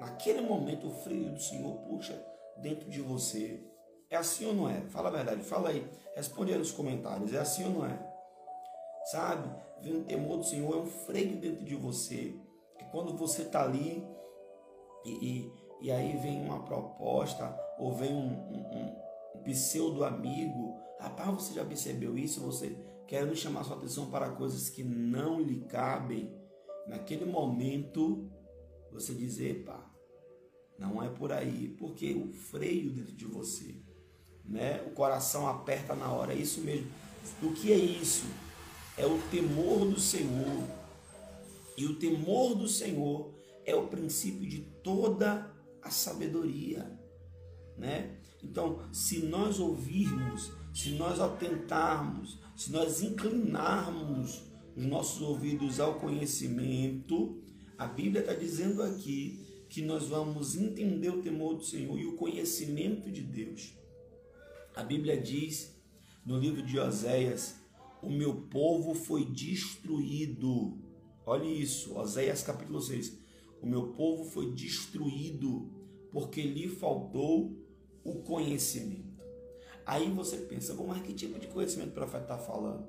Naquele 0.00 0.40
momento 0.40 0.86
o 0.86 0.94
frio 1.02 1.32
do 1.32 1.40
Senhor 1.40 1.76
puxa 1.82 2.24
dentro 2.58 2.88
de 2.88 3.00
você. 3.00 3.62
É 4.08 4.16
assim 4.16 4.46
ou 4.46 4.54
não 4.54 4.68
é? 4.68 4.80
Fala 4.82 5.08
a 5.08 5.12
verdade, 5.12 5.42
fala 5.42 5.68
aí. 5.68 5.86
Responde 6.14 6.52
aí 6.52 6.58
nos 6.58 6.72
comentários. 6.72 7.34
É 7.34 7.38
assim 7.38 7.64
ou 7.64 7.70
não 7.70 7.86
é? 7.86 7.98
Sabe? 9.10 9.48
Vem 9.82 9.96
o 9.96 10.04
temor 10.04 10.38
do 10.38 10.44
Senhor, 10.44 10.74
é 10.74 10.78
um 10.78 10.86
freio 10.86 11.36
dentro 11.36 11.64
de 11.64 11.74
você. 11.74 12.34
Que 12.78 12.84
quando 12.90 13.16
você 13.16 13.42
está 13.42 13.64
ali 13.64 14.06
e, 15.04 15.10
e, 15.10 15.52
e, 15.80 15.90
aí 15.90 16.16
vem 16.16 16.44
uma 16.44 16.62
proposta 16.62 17.58
ou 17.78 17.94
vem 17.94 18.12
um, 18.12 18.32
um, 18.32 18.96
um 19.36 19.42
pseudo 19.42 20.04
amigo. 20.04 20.78
Rapaz, 20.98 21.30
você 21.34 21.54
já 21.54 21.64
percebeu 21.64 22.16
isso? 22.18 22.40
Você 22.40 22.76
quer 23.06 23.34
chamar 23.34 23.64
sua 23.64 23.76
atenção 23.76 24.10
para 24.10 24.30
coisas 24.30 24.68
que 24.68 24.84
não 24.84 25.40
lhe 25.40 25.60
cabem 25.62 26.32
naquele 26.86 27.24
momento 27.24 28.30
você 28.92 29.14
dizer, 29.14 29.64
pá, 29.64 29.90
não 30.78 31.02
é 31.02 31.08
por 31.08 31.32
aí, 31.32 31.68
porque 31.78 32.12
o 32.12 32.32
freio 32.32 32.90
dentro 32.90 33.14
de 33.14 33.24
você, 33.24 33.76
né? 34.44 34.82
O 34.86 34.90
coração 34.90 35.46
aperta 35.46 35.94
na 35.94 36.10
hora, 36.10 36.32
é 36.32 36.36
isso 36.36 36.60
mesmo. 36.62 36.90
O 37.42 37.52
que 37.52 37.72
é 37.72 37.76
isso? 37.76 38.26
É 38.96 39.06
o 39.06 39.18
temor 39.30 39.86
do 39.86 40.00
Senhor. 40.00 40.64
E 41.76 41.86
o 41.86 41.98
temor 41.98 42.54
do 42.54 42.66
Senhor 42.66 43.34
é 43.64 43.74
o 43.74 43.86
princípio 43.86 44.48
de 44.48 44.60
toda 44.82 45.49
a 45.82 45.90
sabedoria, 45.90 46.98
né? 47.76 48.16
Então, 48.42 48.88
se 48.92 49.20
nós 49.20 49.58
ouvirmos, 49.58 50.52
se 50.72 50.90
nós 50.90 51.20
atentarmos, 51.20 52.38
se 52.56 52.70
nós 52.72 53.02
inclinarmos 53.02 54.42
os 54.76 54.84
nossos 54.84 55.20
ouvidos 55.20 55.80
ao 55.80 55.98
conhecimento, 55.98 57.42
a 57.76 57.86
Bíblia 57.86 58.20
está 58.20 58.34
dizendo 58.34 58.82
aqui 58.82 59.46
que 59.68 59.82
nós 59.82 60.08
vamos 60.08 60.56
entender 60.56 61.10
o 61.10 61.22
temor 61.22 61.54
do 61.54 61.64
Senhor 61.64 61.98
e 61.98 62.06
o 62.06 62.16
conhecimento 62.16 63.10
de 63.10 63.22
Deus. 63.22 63.72
A 64.74 64.82
Bíblia 64.82 65.20
diz 65.20 65.74
no 66.24 66.38
livro 66.38 66.62
de 66.62 66.78
Oséias: 66.78 67.56
O 68.02 68.10
meu 68.10 68.34
povo 68.34 68.94
foi 68.94 69.24
destruído. 69.24 70.78
Olhe 71.24 71.60
isso, 71.60 71.96
Oséias 71.96 72.42
capítulo 72.42 72.80
6. 72.80 73.18
O 73.60 73.66
meu 73.66 73.92
povo 73.92 74.24
foi 74.24 74.52
destruído 74.54 75.70
porque 76.10 76.42
lhe 76.42 76.68
faltou 76.68 77.56
o 78.02 78.22
conhecimento. 78.22 79.22
Aí 79.84 80.10
você 80.10 80.38
pensa, 80.38 80.74
bom, 80.74 80.86
mas 80.86 81.02
que 81.02 81.12
tipo 81.12 81.38
de 81.38 81.48
conhecimento 81.48 81.90
o 81.90 81.94
profeta 81.94 82.24
está 82.24 82.38
falando? 82.38 82.88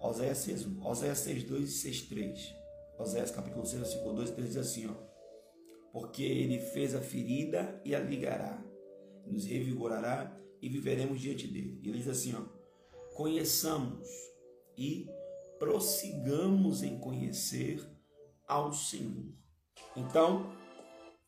Oséias 0.00 0.38
6, 0.38 0.66
Oséias 0.82 1.18
6, 1.18 1.44
2 1.44 1.68
e 1.68 1.72
6, 1.72 2.02
3. 2.02 2.54
Oséias 2.98 3.30
capítulo 3.30 3.64
6, 3.64 3.82
versículo 3.82 4.14
2 4.14 4.30
e 4.30 4.32
3 4.32 4.48
diz 4.48 4.56
assim, 4.56 4.86
ó. 4.86 4.94
Porque 5.92 6.22
ele 6.22 6.58
fez 6.58 6.94
a 6.94 7.00
ferida 7.00 7.80
e 7.84 7.94
a 7.94 8.00
ligará, 8.00 8.62
nos 9.26 9.44
revigorará 9.44 10.38
e 10.60 10.68
viveremos 10.68 11.20
diante 11.20 11.46
dele. 11.46 11.80
E 11.82 11.88
ele 11.88 11.98
diz 11.98 12.08
assim, 12.08 12.34
ó. 12.34 12.42
Conheçamos 13.14 14.08
e 14.76 15.08
prossigamos 15.58 16.82
em 16.82 16.98
conhecer 16.98 17.86
ao 18.46 18.72
Senhor. 18.72 19.39
Então, 19.96 20.52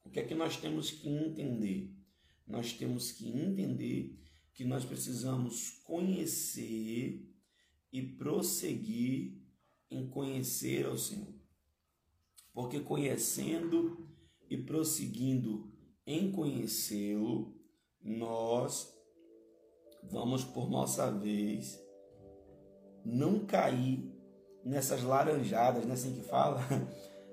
o 0.05 0.11
que 0.11 0.21
é 0.21 0.25
que 0.25 0.35
nós 0.35 0.57
temos 0.57 0.91
que 0.91 1.09
entender? 1.09 1.91
Nós 2.47 2.73
temos 2.73 3.13
que 3.13 3.29
entender 3.29 4.19
que 4.53 4.65
nós 4.65 4.85
precisamos 4.85 5.81
conhecer 5.85 7.29
e 7.93 8.03
prosseguir 8.03 9.41
em 9.91 10.09
conhecer 10.09 10.87
ao 10.87 10.97
Senhor. 10.97 11.35
Porque 12.53 12.81
conhecendo 12.81 14.09
e 14.49 14.57
prosseguindo 14.57 15.73
em 16.07 16.31
conhecê-lo, 16.31 17.55
nós 18.01 18.93
vamos 20.03 20.45
por 20.45 20.69
nossa 20.69 21.11
vez 21.11 21.81
não 23.05 23.47
cair 23.47 24.13
nessas 24.65 25.03
laranjadas, 25.03 25.87
né, 25.87 25.95
assim 25.95 26.15
que 26.15 26.23
fala? 26.23 26.61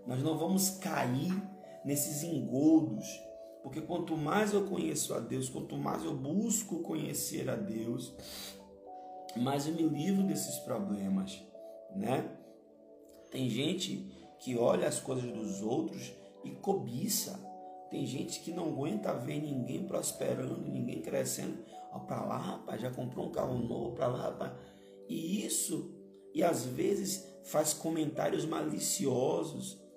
Nós 0.10 0.24
não 0.24 0.40
vamos 0.40 0.72
cair 0.72 1.32
nesses 1.86 2.24
engodos, 2.24 3.06
Porque 3.62 3.82
quanto 3.82 4.18
mais 4.18 4.54
eu 4.54 4.66
conheço 4.66 5.14
a 5.14 5.20
Deus, 5.20 5.50
quanto 5.50 5.78
mais 5.78 6.04
eu 6.04 6.16
busco 6.16 6.80
conhecer 6.80 7.50
a 7.50 7.56
Deus, 7.56 8.16
mais 9.36 9.68
eu 9.68 9.74
me 9.74 9.84
livro 9.84 10.24
desses 10.24 10.58
problemas, 10.60 11.44
né? 11.94 12.38
Tem 13.30 13.50
gente 13.50 14.10
que 14.40 14.58
olha 14.58 14.88
as 14.88 15.00
coisas 15.00 15.30
dos 15.32 15.62
outros 15.62 16.12
e 16.44 16.52
cobiça. 16.52 17.38
Tem 17.92 18.06
gente 18.06 18.40
que 18.40 18.52
não 18.52 18.70
aguenta 18.70 19.14
ver 19.14 19.42
ninguém 19.42 19.86
prosperando, 19.86 20.72
ninguém 20.72 21.02
crescendo. 21.02 21.64
Ó, 21.92 22.00
pra 22.00 22.24
lá, 22.24 22.38
rapaz, 22.38 22.82
já 22.82 22.90
comprou 22.90 23.28
um 23.28 23.32
carro 23.32 23.60
novo, 23.60 23.92
pra 23.92 24.08
lá, 24.08 24.22
rapaz. 24.22 24.54
E 25.08 25.46
isso, 25.46 25.94
e 26.34 26.42
às 26.44 26.66
vezes 26.66 27.28
faz 27.44 27.74
comentários 27.74 28.46
maliciosos. 28.46 29.89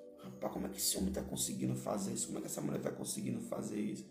Como 0.49 0.67
é 0.67 0.69
que 0.69 0.79
esse 0.79 0.97
homem 0.97 1.09
está 1.09 1.23
conseguindo 1.23 1.75
fazer 1.75 2.13
isso? 2.13 2.27
Como 2.27 2.39
é 2.39 2.41
que 2.41 2.47
essa 2.47 2.61
mulher 2.61 2.79
está 2.79 2.91
conseguindo 2.91 3.41
fazer 3.41 3.81
isso? 3.81 4.05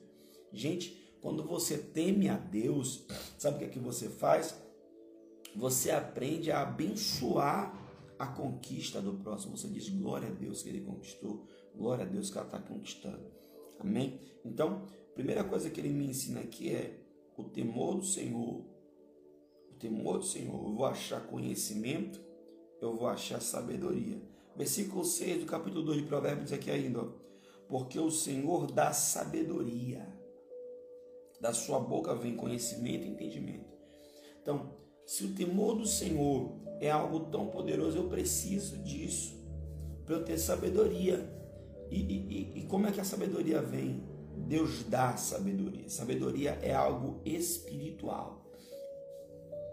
Gente, 0.51 1.01
quando 1.21 1.43
você 1.43 1.77
teme 1.77 2.29
a 2.29 2.37
Deus, 2.37 3.05
sabe 3.37 3.55
o 3.55 3.59
que 3.59 3.65
é 3.65 3.69
que 3.69 3.79
você 3.79 4.09
faz? 4.09 4.55
Você 5.55 5.91
aprende 5.91 6.51
a 6.51 6.61
abençoar 6.61 7.77
a 8.17 8.27
conquista 8.27 9.01
do 9.01 9.13
próximo. 9.13 9.57
Você 9.57 9.67
diz 9.67 9.89
glória 9.89 10.29
a 10.29 10.31
Deus 10.31 10.61
que 10.61 10.69
ele 10.69 10.81
conquistou, 10.81 11.47
glória 11.75 12.05
a 12.05 12.07
Deus 12.07 12.29
que 12.29 12.37
ela 12.37 12.45
está 12.45 12.59
conquistando. 12.59 13.25
Amém? 13.79 14.19
Então, 14.45 14.85
primeira 15.15 15.43
coisa 15.43 15.69
que 15.69 15.79
ele 15.79 15.89
me 15.89 16.05
ensina 16.05 16.39
aqui 16.39 16.69
é 16.69 16.99
o 17.35 17.43
temor 17.43 17.95
do 17.95 18.05
Senhor. 18.05 18.63
O 19.69 19.73
temor 19.79 20.19
do 20.19 20.25
Senhor. 20.25 20.53
Eu 20.53 20.73
vou 20.73 20.85
achar 20.85 21.25
conhecimento, 21.27 22.21
eu 22.79 22.95
vou 22.95 23.07
achar 23.07 23.41
sabedoria. 23.41 24.21
Versículo 24.55 25.05
6 25.05 25.41
do 25.41 25.45
capítulo 25.45 25.83
2 25.83 26.01
de 26.01 26.07
Provérbios 26.07 26.51
aqui 26.51 26.69
ainda, 26.69 27.01
ó, 27.01 27.07
porque 27.67 27.99
o 27.99 28.11
Senhor 28.11 28.71
dá 28.71 28.91
sabedoria. 28.91 30.05
Da 31.39 31.53
sua 31.53 31.79
boca 31.79 32.13
vem 32.13 32.35
conhecimento 32.35 33.05
e 33.05 33.09
entendimento. 33.09 33.71
Então, 34.41 34.77
se 35.05 35.25
o 35.25 35.33
temor 35.33 35.75
do 35.75 35.87
Senhor 35.87 36.55
é 36.79 36.91
algo 36.91 37.31
tão 37.31 37.47
poderoso, 37.47 37.97
eu 37.97 38.07
preciso 38.07 38.77
disso 38.77 39.41
para 40.05 40.15
eu 40.15 40.25
ter 40.25 40.37
sabedoria. 40.37 41.27
E, 41.89 41.99
e, 41.99 42.59
e 42.59 42.67
como 42.67 42.87
é 42.87 42.91
que 42.91 43.01
a 43.01 43.03
sabedoria 43.03 43.61
vem? 43.61 44.03
Deus 44.47 44.83
dá 44.83 45.15
sabedoria. 45.17 45.89
Sabedoria 45.89 46.59
é 46.61 46.73
algo 46.73 47.21
espiritual, 47.25 48.45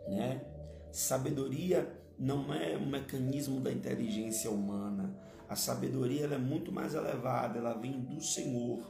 né? 0.08 0.44
Sabedoria 0.90 1.92
não 2.18 2.52
é 2.52 2.76
um 2.76 2.87
mecanismo 2.87 3.60
da 3.60 3.70
inteligência 3.70 4.50
humana. 4.50 5.16
A 5.48 5.56
sabedoria 5.56 6.26
é 6.26 6.38
muito 6.38 6.72
mais 6.72 6.94
elevada, 6.94 7.58
ela 7.58 7.75
vem 7.75 8.00
do 8.00 8.20
Senhor. 8.20 8.82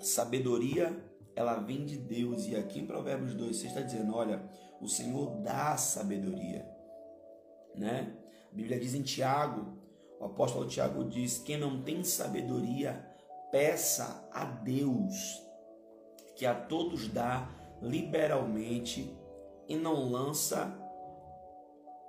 Sabedoria 0.00 0.96
ela 1.38 1.54
vem 1.54 1.84
de 1.84 1.96
Deus. 1.96 2.46
E 2.46 2.56
aqui 2.56 2.80
em 2.80 2.86
Provérbios 2.86 3.34
2, 3.34 3.56
você 3.56 3.66
está 3.68 3.80
dizendo: 3.80 4.14
olha, 4.14 4.42
o 4.80 4.88
Senhor 4.88 5.40
dá 5.40 5.76
sabedoria. 5.76 6.68
Né? 7.76 8.12
A 8.50 8.54
Bíblia 8.54 8.80
diz 8.80 8.94
em 8.94 9.02
Tiago, 9.02 9.78
o 10.18 10.24
apóstolo 10.24 10.66
Tiago 10.66 11.04
diz: 11.04 11.38
quem 11.38 11.56
não 11.56 11.82
tem 11.82 12.02
sabedoria, 12.02 13.06
peça 13.52 14.28
a 14.32 14.44
Deus, 14.44 15.40
que 16.34 16.44
a 16.44 16.54
todos 16.54 17.08
dá 17.08 17.48
liberalmente 17.80 19.16
e 19.68 19.76
não 19.76 20.10
lança 20.10 20.76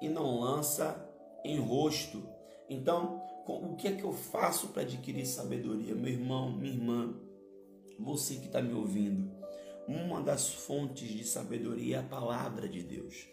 e 0.02 0.08
não 0.08 0.40
lança 0.40 1.08
em 1.44 1.60
rosto. 1.60 2.24
Então, 2.70 3.22
o 3.46 3.76
que 3.76 3.88
é 3.88 3.92
que 3.92 4.04
eu 4.04 4.14
faço 4.14 4.70
para 4.70 4.84
adquirir 4.84 5.26
sabedoria, 5.26 5.94
meu 5.94 6.14
irmão, 6.14 6.52
minha 6.52 6.74
irmã? 6.74 7.14
você 8.00 8.36
que 8.36 8.48
está 8.48 8.62
me 8.62 8.74
ouvindo, 8.74 9.30
uma 9.88 10.22
das 10.22 10.54
fontes 10.54 11.08
de 11.08 11.24
sabedoria 11.26 11.98
é 11.98 12.00
a 12.00 12.04
palavra 12.04 12.68
de 12.68 12.82
Deus. 12.82 13.28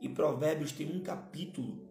E 0.00 0.08
Provérbios 0.08 0.72
tem 0.72 0.94
um 0.94 1.02
capítulo 1.02 1.88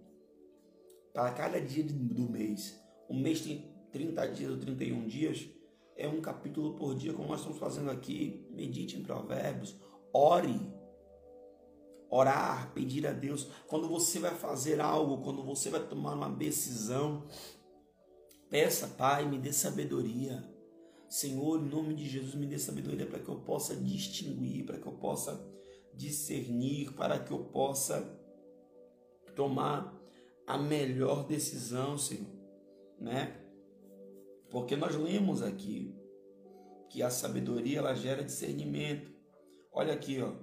para 1.14 1.32
cada 1.32 1.60
dia 1.60 1.84
do 1.84 2.30
mês. 2.30 2.80
O 3.10 3.14
mês 3.14 3.42
tem 3.42 3.70
30 3.92 4.28
dias 4.28 4.52
ou 4.52 4.58
31 4.58 5.08
dias. 5.08 5.50
É 5.98 6.08
um 6.08 6.22
capítulo 6.22 6.76
por 6.76 6.96
dia, 6.96 7.14
como 7.14 7.30
nós 7.30 7.40
estamos 7.40 7.60
fazendo 7.60 7.90
aqui. 7.90 8.48
Medite 8.52 8.98
em 8.98 9.04
Provérbios. 9.04 9.76
Ore. 10.14 10.60
Orar, 12.10 12.72
pedir 12.74 13.06
a 13.08 13.12
Deus. 13.12 13.50
Quando 13.68 13.88
você 13.88 14.20
vai 14.20 14.34
fazer 14.36 14.80
algo, 14.80 15.24
quando 15.24 15.44
você 15.44 15.70
vai 15.70 15.86
tomar 15.86 16.13
uma 16.13 16.30
decisão, 16.30 17.28
peça, 18.50 18.88
Pai, 18.88 19.28
me 19.28 19.38
dê 19.38 19.52
sabedoria. 19.52 20.44
Senhor, 21.10 21.60
em 21.60 21.70
nome 21.70 21.94
de 21.94 22.08
Jesus, 22.08 22.36
me 22.36 22.46
dê 22.46 22.58
sabedoria 22.58 23.06
para 23.06 23.20
que 23.20 23.30
eu 23.30 23.39
possa 23.41 23.76
distinguir, 23.76 24.65
para 24.65 24.80
que 24.80 24.88
eu 24.88 24.94
possa 24.94 25.39
discernir, 25.94 26.94
para 26.94 27.20
que 27.20 27.32
eu 27.32 27.46
possa 27.46 28.02
tomar 29.36 29.94
a 30.48 30.58
melhor 30.58 31.26
decisão, 31.26 31.98
Senhor, 31.98 32.28
né? 33.00 33.41
Porque 34.50 34.76
nós 34.76 34.96
lemos 34.96 35.41
aqui 35.41 35.94
que 36.89 37.02
a 37.02 37.10
sabedoria 37.10 37.80
ela 37.80 37.94
gera 37.94 38.24
discernimento. 38.24 39.12
Olha 39.72 39.94
aqui, 39.94 40.22
ó, 40.22 40.34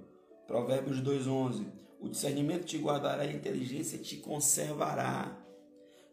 Provérbios 0.47 1.01
2:11. 1.01 1.65
O 1.99 2.09
discernimento 2.09 2.65
te 2.65 2.77
guardará, 2.77 3.23
a 3.23 3.31
inteligência 3.31 3.97
te 3.97 4.17
conservará. 4.17 5.39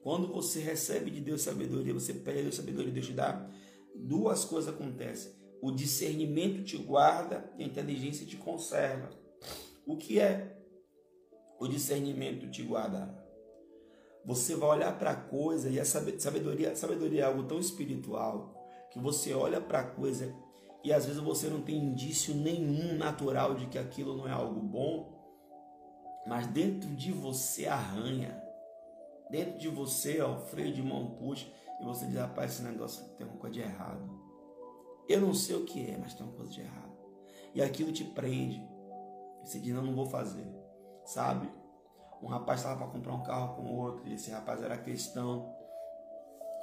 Quando 0.03 0.29
você 0.29 0.61
recebe 0.61 1.11
de 1.11 1.21
Deus 1.21 1.43
sabedoria, 1.43 1.93
você 1.93 2.15
pede 2.15 2.39
a 2.39 2.43
Deus 2.43 2.55
sabedoria, 2.55 2.93
Deus 2.93 3.07
te 3.07 3.13
dá 3.13 3.51
duas 3.95 4.45
coisas 4.45 4.73
acontecem. 4.73 5.33
O 5.61 5.71
discernimento 5.71 6.63
te 6.63 6.79
guarda 6.79 7.53
e 7.59 7.65
a 7.65 7.67
inteligência 7.67 8.27
te 8.27 8.37
conserva. 8.37 9.11
O 9.87 9.97
que 9.97 10.19
é 10.19 10.57
o 11.59 11.67
discernimento 11.67 12.51
te 12.51 12.63
guarda? 12.63 13.19
Você 14.25 14.55
vai 14.55 14.71
olhar 14.71 14.99
para 14.99 15.11
a 15.11 15.17
coisa 15.17 15.69
e 15.69 15.81
a 15.81 15.85
sabedoria, 15.85 16.75
sabedoria 16.77 17.23
é 17.23 17.25
algo 17.25 17.45
tão 17.45 17.59
espiritual 17.59 18.55
que 18.93 18.99
você 18.99 19.35
olha 19.35 19.61
para 19.61 19.81
a 19.81 19.85
coisa 19.85 20.35
e 20.83 20.93
às 20.93 21.05
vezes 21.05 21.21
você 21.21 21.49
não 21.49 21.61
tem 21.61 21.77
indício 21.77 22.35
nenhum 22.35 22.97
natural 22.97 23.55
de 23.55 23.67
que 23.67 23.79
aquilo 23.79 24.17
não 24.17 24.27
é 24.27 24.33
algo 24.33 24.61
bom, 24.61 25.21
mas 26.27 26.47
dentro 26.47 26.89
de 26.91 27.13
você 27.13 27.67
arranha. 27.67 28.41
Dentro 29.31 29.59
de 29.59 29.69
você, 29.69 30.21
ó, 30.21 30.35
o 30.35 30.41
freio 30.41 30.73
de 30.73 30.83
mão 30.83 31.15
puxa 31.15 31.47
e 31.81 31.85
você 31.85 32.07
diz, 32.07 32.17
rapaz, 32.17 32.53
esse 32.53 32.63
negócio 32.63 33.05
tem 33.17 33.27
uma 33.27 33.37
coisa 33.37 33.55
de 33.55 33.61
errado. 33.61 34.21
Eu 35.09 35.21
não 35.21 35.35
sei 35.35 35.57
o 35.57 35.65
que 35.65 35.91
é, 35.91 35.97
mas 35.97 36.15
tem 36.15 36.27
uma 36.27 36.35
coisa 36.35 36.51
de 36.51 36.61
errado. 36.61 36.91
E 37.55 37.63
aquilo 37.63 37.93
te 37.93 38.05
prende. 38.05 38.63
Você 39.45 39.59
diz, 39.59 39.75
não, 39.75 39.83
não 39.83 39.95
vou 39.95 40.07
fazer. 40.07 40.47
Sabe? 41.05 41.51
Um 42.23 42.27
rapaz 42.27 42.61
estava 42.61 42.77
para 42.79 42.93
comprar 42.93 43.15
um 43.15 43.23
carro 43.23 43.57
com 43.57 43.75
outro, 43.75 44.07
e 44.07 44.15
esse 44.15 44.31
rapaz 44.31 44.63
era 44.63 44.77
cristão. 44.77 45.55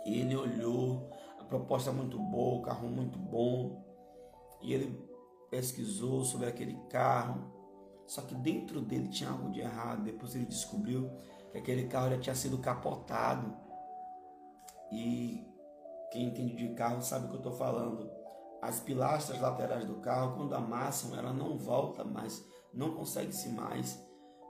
Ele 0.05 0.35
olhou, 0.35 1.09
a 1.39 1.43
proposta 1.43 1.91
muito 1.91 2.19
boa, 2.19 2.59
o 2.59 2.61
carro 2.61 2.87
muito 2.87 3.17
bom. 3.17 3.86
E 4.61 4.73
ele 4.73 5.07
pesquisou 5.49 6.23
sobre 6.23 6.47
aquele 6.47 6.75
carro. 6.89 7.51
Só 8.05 8.21
que 8.21 8.35
dentro 8.35 8.81
dele 8.81 9.09
tinha 9.09 9.29
algo 9.29 9.51
de 9.51 9.59
errado. 9.59 10.03
Depois 10.03 10.35
ele 10.35 10.45
descobriu 10.45 11.09
que 11.51 11.57
aquele 11.57 11.87
carro 11.87 12.09
já 12.11 12.19
tinha 12.19 12.35
sido 12.35 12.57
capotado 12.57 13.67
e 14.91 15.45
quem 16.11 16.27
entende 16.27 16.55
de 16.55 16.73
carro 16.73 17.01
sabe 17.01 17.25
o 17.25 17.29
que 17.29 17.35
eu 17.35 17.39
estou 17.39 17.53
falando. 17.53 18.09
As 18.61 18.79
pilastras 18.79 19.39
laterais 19.39 19.85
do 19.85 19.95
carro, 19.95 20.35
quando 20.35 20.55
amassam, 20.55 21.17
ela 21.17 21.33
não 21.33 21.57
volta 21.57 22.03
mais, 22.03 22.43
não 22.73 22.95
consegue-se 22.95 23.49
mais 23.49 24.03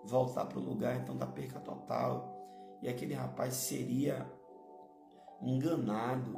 voltar 0.05 0.45
para 0.45 0.59
o 0.59 0.63
lugar, 0.63 0.95
então 0.97 1.17
dá 1.17 1.25
perca 1.25 1.59
total. 1.59 2.33
E 2.81 2.87
aquele 2.87 3.13
rapaz 3.13 3.55
seria 3.55 4.31
enganado, 5.41 6.37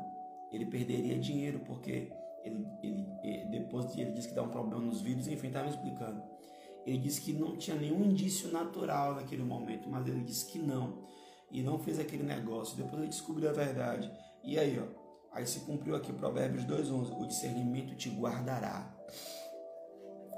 ele 0.52 0.66
perderia 0.66 1.20
dinheiro, 1.20 1.60
porque 1.60 2.12
ele, 2.84 3.08
ele, 3.24 3.46
depois 3.46 3.96
ele 3.98 4.12
disse 4.12 4.30
que 4.30 4.36
dá 4.36 4.42
um 4.42 4.50
problema 4.50 4.84
nos 4.84 5.02
vidros, 5.02 5.28
enfim, 5.28 5.48
estava 5.48 5.66
me 5.66 5.72
explicando. 5.72 6.22
Ele 6.86 6.98
disse 6.98 7.22
que 7.22 7.34
não 7.34 7.58
tinha 7.58 7.76
nenhum 7.76 8.04
indício 8.04 8.52
natural 8.52 9.16
naquele 9.16 9.44
momento, 9.44 9.90
mas 9.90 10.08
ele 10.08 10.22
disse 10.22 10.46
que 10.46 10.60
não 10.60 11.04
e 11.52 11.62
não 11.62 11.80
fez 11.80 12.00
aquele 12.00 12.24
negócio. 12.24 12.78
Depois 12.78 13.02
ele 13.02 13.10
descobriu 13.10 13.50
a 13.50 13.54
verdade. 13.54 14.12
E 14.44 14.58
aí, 14.58 14.80
ó, 14.80 14.86
aí 15.32 15.46
se 15.46 15.62
cumpriu 15.62 15.96
aqui 15.96 16.14
Provérbios 16.14 16.66
2:11, 16.66 17.20
o 17.20 17.28
discernimento 17.28 17.96
te 17.96 18.10
guardará. 18.10 18.96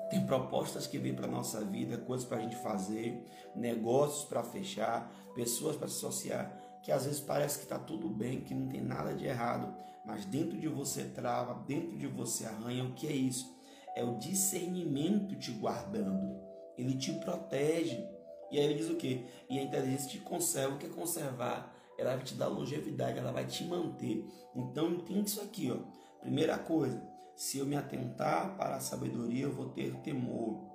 Tem 0.09 0.25
propostas 0.25 0.87
que 0.87 0.97
vêm 0.97 1.15
para 1.15 1.27
nossa 1.27 1.63
vida, 1.63 1.97
coisas 1.97 2.27
para 2.27 2.37
a 2.37 2.41
gente 2.41 2.57
fazer, 2.57 3.23
negócios 3.55 4.25
para 4.25 4.43
fechar, 4.43 5.09
pessoas 5.33 5.77
para 5.77 5.87
se 5.87 5.95
associar, 6.05 6.61
que 6.81 6.91
às 6.91 7.05
vezes 7.05 7.19
parece 7.19 7.59
que 7.59 7.63
está 7.63 7.77
tudo 7.77 8.09
bem, 8.09 8.41
que 8.41 8.53
não 8.53 8.67
tem 8.67 8.81
nada 8.81 9.13
de 9.13 9.25
errado, 9.25 9.75
mas 10.05 10.25
dentro 10.25 10.57
de 10.57 10.67
você 10.67 11.03
trava, 11.03 11.63
dentro 11.65 11.97
de 11.97 12.07
você 12.07 12.45
arranha. 12.45 12.83
O 12.83 12.93
que 12.93 13.07
é 13.07 13.11
isso? 13.11 13.55
É 13.95 14.03
o 14.03 14.17
discernimento 14.17 15.35
te 15.35 15.51
guardando. 15.51 16.39
Ele 16.77 16.95
te 16.95 17.13
protege. 17.13 18.03
E 18.49 18.57
aí 18.57 18.65
ele 18.65 18.75
diz 18.75 18.89
o 18.89 18.95
quê? 18.95 19.25
E 19.49 19.59
a 19.59 19.63
inteligência 19.63 20.09
te 20.09 20.19
conserva. 20.19 20.75
O 20.75 20.77
que 20.77 20.87
é 20.87 20.89
conservar? 20.89 21.75
Ela 21.97 22.15
vai 22.15 22.23
te 22.23 22.33
dar 22.33 22.47
longevidade, 22.47 23.19
ela 23.19 23.31
vai 23.31 23.45
te 23.45 23.63
manter. 23.63 24.25
Então 24.55 24.89
entende 24.89 25.29
isso 25.29 25.41
aqui, 25.41 25.71
ó. 25.71 25.77
Primeira 26.19 26.57
coisa, 26.57 27.01
se 27.35 27.59
eu 27.59 27.65
me 27.65 27.75
atentar 27.75 28.57
para 28.57 28.75
a 28.75 28.79
sabedoria, 28.79 29.43
eu 29.43 29.51
vou 29.51 29.69
ter 29.69 29.95
temor, 29.97 30.67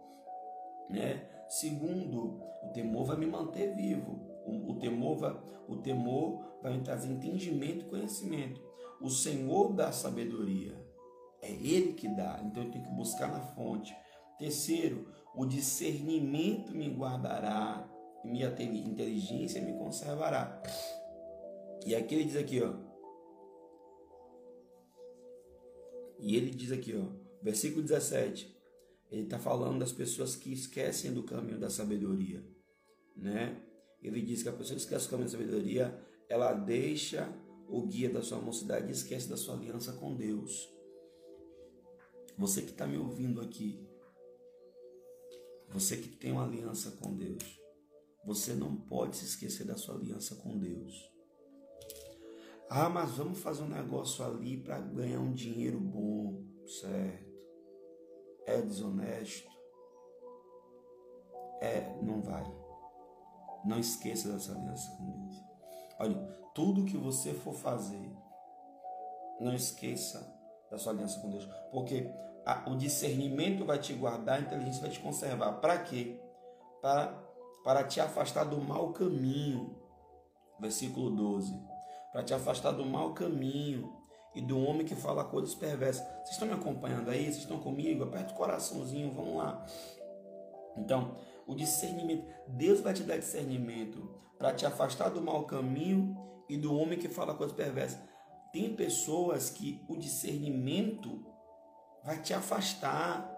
né? 0.88 1.26
Segundo, 1.48 2.40
o 2.62 2.68
temor 2.72 3.04
vai 3.04 3.16
me 3.16 3.26
manter 3.26 3.74
vivo. 3.74 4.35
O, 4.46 4.72
o 4.72 4.78
temor 4.78 5.16
vai, 5.16 5.36
o 5.68 5.76
temor 5.76 6.60
vai 6.62 6.80
trazer 6.80 7.08
entendimento 7.08 7.84
e 7.84 7.88
conhecimento. 7.88 8.60
O 9.00 9.10
Senhor 9.10 9.72
dá 9.72 9.92
sabedoria. 9.92 10.74
É 11.42 11.50
Ele 11.50 11.92
que 11.92 12.08
dá. 12.08 12.40
Então 12.44 12.64
eu 12.64 12.70
tenho 12.70 12.84
que 12.84 12.90
buscar 12.92 13.30
na 13.30 13.40
fonte. 13.40 13.94
Terceiro, 14.38 15.08
o 15.34 15.44
discernimento 15.44 16.72
me 16.72 16.88
guardará, 16.88 17.88
minha 18.24 18.48
inteligência 18.48 19.62
me 19.62 19.72
conservará. 19.78 20.62
E 21.84 21.94
aqui 21.94 22.14
ele 22.14 22.24
diz 22.24 22.36
aqui, 22.36 22.62
ó. 22.62 22.74
E 26.18 26.36
ele 26.36 26.50
diz 26.50 26.72
aqui, 26.72 26.96
ó, 26.96 27.06
versículo 27.42 27.82
17. 27.82 28.56
Ele 29.10 29.22
está 29.22 29.38
falando 29.38 29.78
das 29.78 29.92
pessoas 29.92 30.34
que 30.34 30.52
esquecem 30.52 31.12
do 31.12 31.22
caminho 31.22 31.60
da 31.60 31.70
sabedoria, 31.70 32.44
né? 33.14 33.62
Ele 34.00 34.22
diz 34.22 34.42
que 34.42 34.48
a 34.48 34.52
pessoa 34.52 34.76
que 34.76 34.82
esquece 34.82 35.06
do 35.06 35.10
caminho 35.10 35.28
da 35.28 35.32
sabedoria, 35.32 36.06
ela 36.28 36.52
deixa 36.52 37.32
o 37.68 37.86
guia 37.86 38.10
da 38.10 38.22
sua 38.22 38.38
mocidade 38.38 38.88
e 38.88 38.92
esquece 38.92 39.28
da 39.28 39.36
sua 39.36 39.54
aliança 39.54 39.92
com 39.94 40.14
Deus. 40.14 40.72
Você 42.38 42.62
que 42.62 42.70
está 42.70 42.86
me 42.86 42.98
ouvindo 42.98 43.40
aqui, 43.40 43.86
você 45.70 45.96
que 45.96 46.08
tem 46.08 46.32
uma 46.32 46.44
aliança 46.44 46.92
com 46.92 47.14
Deus, 47.14 47.60
você 48.24 48.54
não 48.54 48.76
pode 48.76 49.16
se 49.16 49.24
esquecer 49.24 49.64
da 49.64 49.76
sua 49.76 49.94
aliança 49.94 50.36
com 50.36 50.58
Deus. 50.58 50.92
Ah, 52.68 52.88
mas 52.88 53.12
vamos 53.12 53.38
fazer 53.38 53.62
um 53.62 53.68
negócio 53.68 54.24
ali 54.24 54.56
para 54.56 54.80
ganhar 54.80 55.20
um 55.20 55.32
dinheiro 55.32 55.78
bom, 55.78 56.44
certo? 56.66 57.26
É 58.44 58.60
desonesto? 58.60 59.48
É, 61.60 62.00
não 62.02 62.20
vai. 62.20 62.44
Não 63.66 63.78
esqueça 63.78 64.32
dessa 64.32 64.52
aliança 64.52 64.90
com 64.96 65.10
Deus. 65.10 65.44
Olha, 65.98 66.14
tudo 66.54 66.84
que 66.84 66.96
você 66.96 67.34
for 67.34 67.52
fazer, 67.52 68.10
não 69.40 69.52
esqueça 69.54 70.34
da 70.70 70.78
sua 70.78 70.92
aliança 70.92 71.20
com 71.20 71.28
Deus, 71.28 71.46
porque 71.70 72.10
a, 72.46 72.70
o 72.70 72.76
discernimento 72.76 73.64
vai 73.64 73.78
te 73.78 73.92
guardar, 73.92 74.38
a 74.38 74.40
inteligência 74.40 74.80
vai 74.80 74.90
te 74.90 75.00
conservar. 75.00 75.54
Para 75.54 75.78
quê? 75.78 76.20
Para, 76.80 77.12
para 77.64 77.84
te 77.84 78.00
afastar 78.00 78.44
do 78.44 78.60
mau 78.60 78.92
caminho. 78.92 79.76
Versículo 80.60 81.10
12. 81.10 81.60
Para 82.12 82.22
te 82.22 82.32
afastar 82.32 82.70
do 82.70 82.86
mau 82.86 83.12
caminho 83.14 83.92
e 84.34 84.40
do 84.40 84.58
homem 84.58 84.86
que 84.86 84.94
fala 84.94 85.24
coisas 85.24 85.54
perversas. 85.54 86.06
Vocês 86.18 86.30
estão 86.30 86.46
me 86.46 86.54
acompanhando 86.54 87.10
aí? 87.10 87.24
Vocês 87.24 87.38
estão 87.38 87.58
comigo? 87.58 88.04
Aperta 88.04 88.32
o 88.32 88.36
coraçãozinho, 88.36 89.12
vamos 89.12 89.36
lá. 89.36 89.66
Então, 90.76 91.16
o 91.46 91.54
discernimento. 91.54 92.26
Deus 92.48 92.80
vai 92.80 92.92
te 92.92 93.02
dar 93.02 93.18
discernimento 93.18 94.10
para 94.38 94.52
te 94.52 94.66
afastar 94.66 95.08
do 95.08 95.22
mau 95.22 95.44
caminho 95.44 96.16
e 96.48 96.56
do 96.56 96.74
homem 96.74 96.98
que 96.98 97.08
fala 97.08 97.34
coisas 97.34 97.56
perversas. 97.56 98.00
Tem 98.52 98.74
pessoas 98.74 99.50
que 99.50 99.84
o 99.88 99.96
discernimento 99.96 101.24
vai 102.04 102.20
te 102.20 102.32
afastar. 102.32 103.30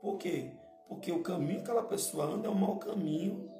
Por 0.00 0.16
quê? 0.18 0.52
Porque 0.88 1.10
o 1.10 1.22
caminho 1.22 1.56
que 1.56 1.70
aquela 1.70 1.82
pessoa 1.82 2.26
anda 2.26 2.46
é 2.46 2.50
um 2.50 2.54
mau 2.54 2.78
caminho, 2.78 3.50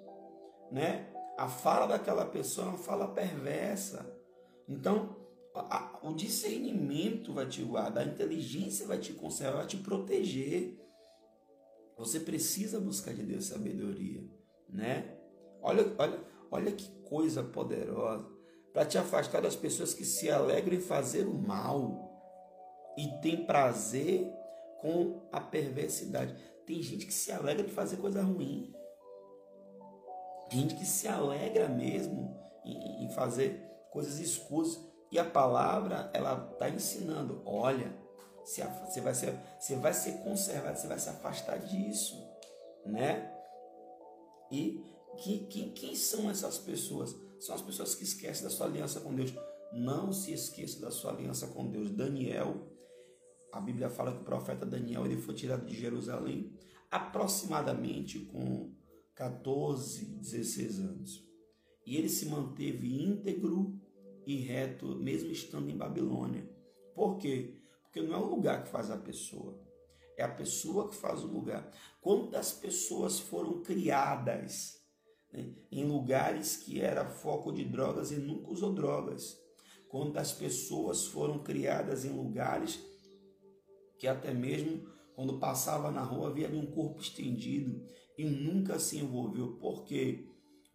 né? 0.70 1.12
A 1.37 1.49
fala 1.49 1.87
daquela 1.87 2.25
pessoa 2.25 2.66
é 2.66 2.70
uma 2.70 2.79
fala 2.79 3.09
perversa. 3.09 4.11
Então, 4.68 5.16
a, 5.55 5.99
o 6.03 6.14
discernimento 6.14 7.33
vai 7.33 7.46
te 7.46 7.62
guardar, 7.62 8.05
a 8.05 8.09
inteligência 8.09 8.87
vai 8.87 8.99
te 8.99 9.12
conservar, 9.12 9.59
vai 9.59 9.66
te 9.66 9.77
proteger. 9.77 10.79
Você 11.97 12.21
precisa 12.21 12.79
buscar 12.79 13.15
de 13.15 13.23
Deus 13.23 13.47
sabedoria, 13.47 14.23
né? 14.69 15.17
Olha, 15.63 15.95
olha, 15.99 16.21
olha 16.51 16.73
que 16.73 16.89
coisa 17.03 17.43
poderosa 17.43 18.27
para 18.73 18.85
te 18.85 18.99
afastar 18.99 19.41
das 19.41 19.57
pessoas 19.57 19.95
que 19.95 20.05
se 20.05 20.31
alegram 20.31 20.75
em 20.75 20.81
fazer 20.81 21.27
o 21.27 21.33
mal 21.33 22.07
e 22.99 23.09
tem 23.23 23.47
prazer 23.47 24.31
com 24.81 25.27
a 25.33 25.41
perversidade. 25.41 26.37
Tem 26.67 26.83
gente 26.83 27.07
que 27.07 27.15
se 27.15 27.33
alegra 27.33 27.65
de 27.65 27.73
fazer 27.73 27.97
coisa 27.97 28.23
ruim. 28.23 28.75
Tem 30.51 30.61
gente 30.61 30.75
que 30.75 30.85
se 30.85 31.09
alegra 31.09 31.69
mesmo 31.69 32.39
em, 32.65 33.07
em 33.07 33.11
fazer 33.11 33.67
coisas 33.91 34.19
escusas. 34.19 34.85
E 35.11 35.19
a 35.19 35.25
palavra, 35.25 36.11
ela 36.13 36.51
está 36.53 36.69
ensinando, 36.69 37.41
olha, 37.47 37.97
você 38.47 39.01
vai 39.01 39.15
ser, 39.15 39.39
você 39.59 39.77
vai 39.77 39.93
ser 39.93 40.13
conservado, 40.23 40.79
você 40.79 40.87
vai 40.87 40.99
se 40.99 41.09
afastar 41.09 41.59
disso, 41.59 42.17
né? 42.87 43.33
E 44.51 44.81
que, 45.17 45.41
que, 45.47 45.71
quem 45.71 45.95
são 45.95 46.31
essas 46.31 46.59
pessoas? 46.59 47.17
São 47.41 47.55
as 47.55 47.63
pessoas 47.63 47.95
que 47.95 48.05
esquecem 48.05 48.45
da 48.45 48.51
sua 48.51 48.67
aliança 48.67 49.01
com 49.01 49.15
Deus. 49.15 49.33
Não 49.73 50.13
se 50.13 50.33
esqueça 50.33 50.81
da 50.81 50.91
sua 50.91 51.13
aliança 51.13 51.49
com 51.49 51.69
Deus. 51.69 51.91
Daniel, 51.91 52.71
a 53.53 53.61
Bíblia 53.61 53.91
fala 53.91 54.13
que 54.13 54.21
o 54.21 54.25
profeta 54.25 54.65
Daniel 54.65 55.05
ele 55.05 55.17
foi 55.17 55.35
tirado 55.35 55.67
de 55.67 55.75
Jerusalém 55.75 56.53
aproximadamente 56.91 58.21
com 58.21 58.73
14, 59.15 60.05
16 60.05 60.81
anos. 60.81 61.27
E 61.85 61.97
ele 61.97 62.09
se 62.09 62.27
manteve 62.27 63.03
íntegro 63.03 63.81
e 64.27 64.37
reto, 64.39 64.97
mesmo 64.97 65.31
estando 65.31 65.71
em 65.71 65.77
Babilônia. 65.77 66.49
Por 66.95 67.17
quê? 67.17 67.56
Porque 67.97 68.11
não 68.11 68.15
é 68.15 68.23
o 68.23 68.29
lugar 68.29 68.63
que 68.63 68.69
faz 68.69 68.91
a 68.91 68.99
pessoa, 68.99 69.59
é 70.19 70.23
a 70.23 70.29
pessoa 70.29 70.87
que 70.91 70.95
faz 70.95 71.25
o 71.25 71.29
lugar. 71.29 71.73
Quantas 71.99 72.53
pessoas 72.53 73.19
foram 73.19 73.63
criadas 73.63 74.83
né, 75.33 75.55
em 75.73 75.83
lugares 75.83 76.59
que 76.59 76.79
era 76.79 77.09
foco 77.09 77.51
de 77.51 77.65
drogas 77.65 78.11
e 78.11 78.17
nunca 78.17 78.51
usou 78.51 78.75
drogas? 78.75 79.35
Quantas 79.89 80.31
pessoas 80.31 81.07
foram 81.07 81.39
criadas 81.39 82.05
em 82.05 82.11
lugares 82.11 82.85
que 83.99 84.07
até 84.07 84.35
mesmo 84.35 84.87
quando 85.15 85.39
passava 85.39 85.91
na 85.91 86.03
rua 86.03 86.35
via 86.35 86.51
um 86.51 86.67
corpo 86.67 87.01
estendido 87.01 87.83
e 88.19 88.27
nunca 88.27 88.79
se 88.79 88.99
envolveu. 88.99 89.57
Por 89.57 89.85
quê? 89.85 90.29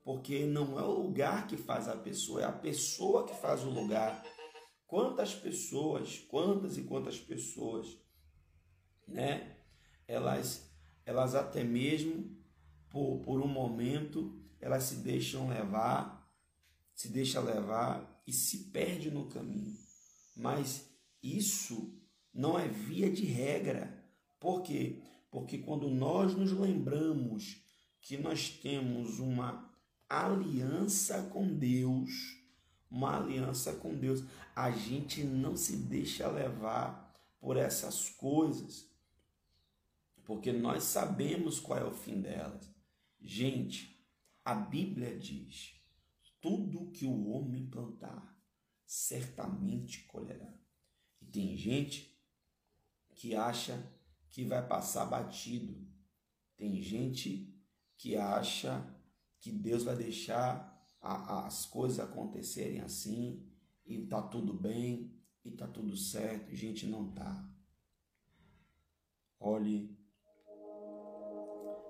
Porque 0.04 0.48
não 0.48 0.80
é 0.80 0.84
o 0.84 1.04
lugar 1.04 1.46
que 1.46 1.56
faz 1.56 1.88
a 1.88 1.96
pessoa, 1.96 2.42
é 2.42 2.46
a 2.46 2.52
pessoa 2.52 3.28
que 3.28 3.36
faz 3.36 3.64
o 3.64 3.70
lugar. 3.70 4.24
Quantas 4.92 5.34
pessoas, 5.34 6.20
quantas 6.28 6.78
e 6.78 6.82
quantas 6.82 7.18
pessoas, 7.18 7.98
né? 9.08 9.56
Elas, 10.06 10.70
elas 11.06 11.34
até 11.34 11.64
mesmo 11.64 12.36
por, 12.90 13.22
por 13.22 13.40
um 13.40 13.48
momento, 13.48 14.38
elas 14.60 14.84
se 14.84 14.96
deixam 14.96 15.48
levar, 15.48 16.30
se 16.94 17.08
deixa 17.08 17.40
levar 17.40 18.22
e 18.28 18.34
se 18.34 18.66
perde 18.66 19.10
no 19.10 19.30
caminho. 19.30 19.78
Mas 20.36 20.86
isso 21.24 21.98
não 22.34 22.60
é 22.60 22.68
via 22.68 23.10
de 23.10 23.24
regra. 23.24 23.98
Por 24.42 24.62
quê? 24.62 25.02
Porque 25.32 25.60
quando 25.60 25.90
nós 25.90 26.36
nos 26.36 26.52
lembramos 26.52 27.64
que 28.02 28.18
nós 28.18 28.50
temos 28.50 29.20
uma 29.20 29.74
aliança 30.10 31.30
com 31.32 31.48
Deus, 31.48 32.41
uma 32.92 33.18
aliança 33.18 33.74
com 33.76 33.98
Deus, 33.98 34.24
a 34.54 34.70
gente 34.70 35.24
não 35.24 35.56
se 35.56 35.78
deixa 35.78 36.28
levar 36.28 37.10
por 37.40 37.56
essas 37.56 38.10
coisas, 38.10 38.86
porque 40.26 40.52
nós 40.52 40.84
sabemos 40.84 41.60
qual 41.60 41.80
é 41.80 41.86
o 41.86 41.92
fim 41.92 42.22
delas. 42.22 42.70
Gente, 43.20 44.06
a 44.44 44.54
Bíblia 44.54 45.18
diz: 45.18 45.74
tudo 46.42 46.92
que 46.92 47.06
o 47.06 47.30
homem 47.30 47.66
plantar, 47.66 48.38
certamente 48.86 50.04
colherá. 50.04 50.54
E 51.22 51.26
tem 51.26 51.56
gente 51.56 52.20
que 53.16 53.36
acha 53.36 53.82
que 54.30 54.44
vai 54.44 54.66
passar 54.68 55.06
batido. 55.06 55.88
Tem 56.58 56.82
gente 56.82 57.56
que 57.96 58.16
acha 58.16 58.86
que 59.40 59.52
Deus 59.52 59.84
vai 59.84 59.96
deixar 59.96 60.71
a, 61.02 61.48
as 61.48 61.66
coisas 61.66 62.00
acontecerem 62.00 62.82
assim 62.82 63.44
e 63.86 64.06
tá 64.06 64.22
tudo 64.22 64.54
bem 64.54 65.12
e 65.44 65.52
tá 65.52 65.68
tudo 65.68 65.96
certo. 65.98 66.56
Gente, 66.56 66.86
não 66.86 67.12
tá. 67.12 67.50
Olhe, 69.40 69.98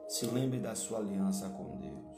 se 0.07 0.25
lembre 0.25 0.59
da 0.59 0.73
sua 0.73 0.99
aliança 0.99 1.49
com 1.49 1.77
Deus. 1.77 2.17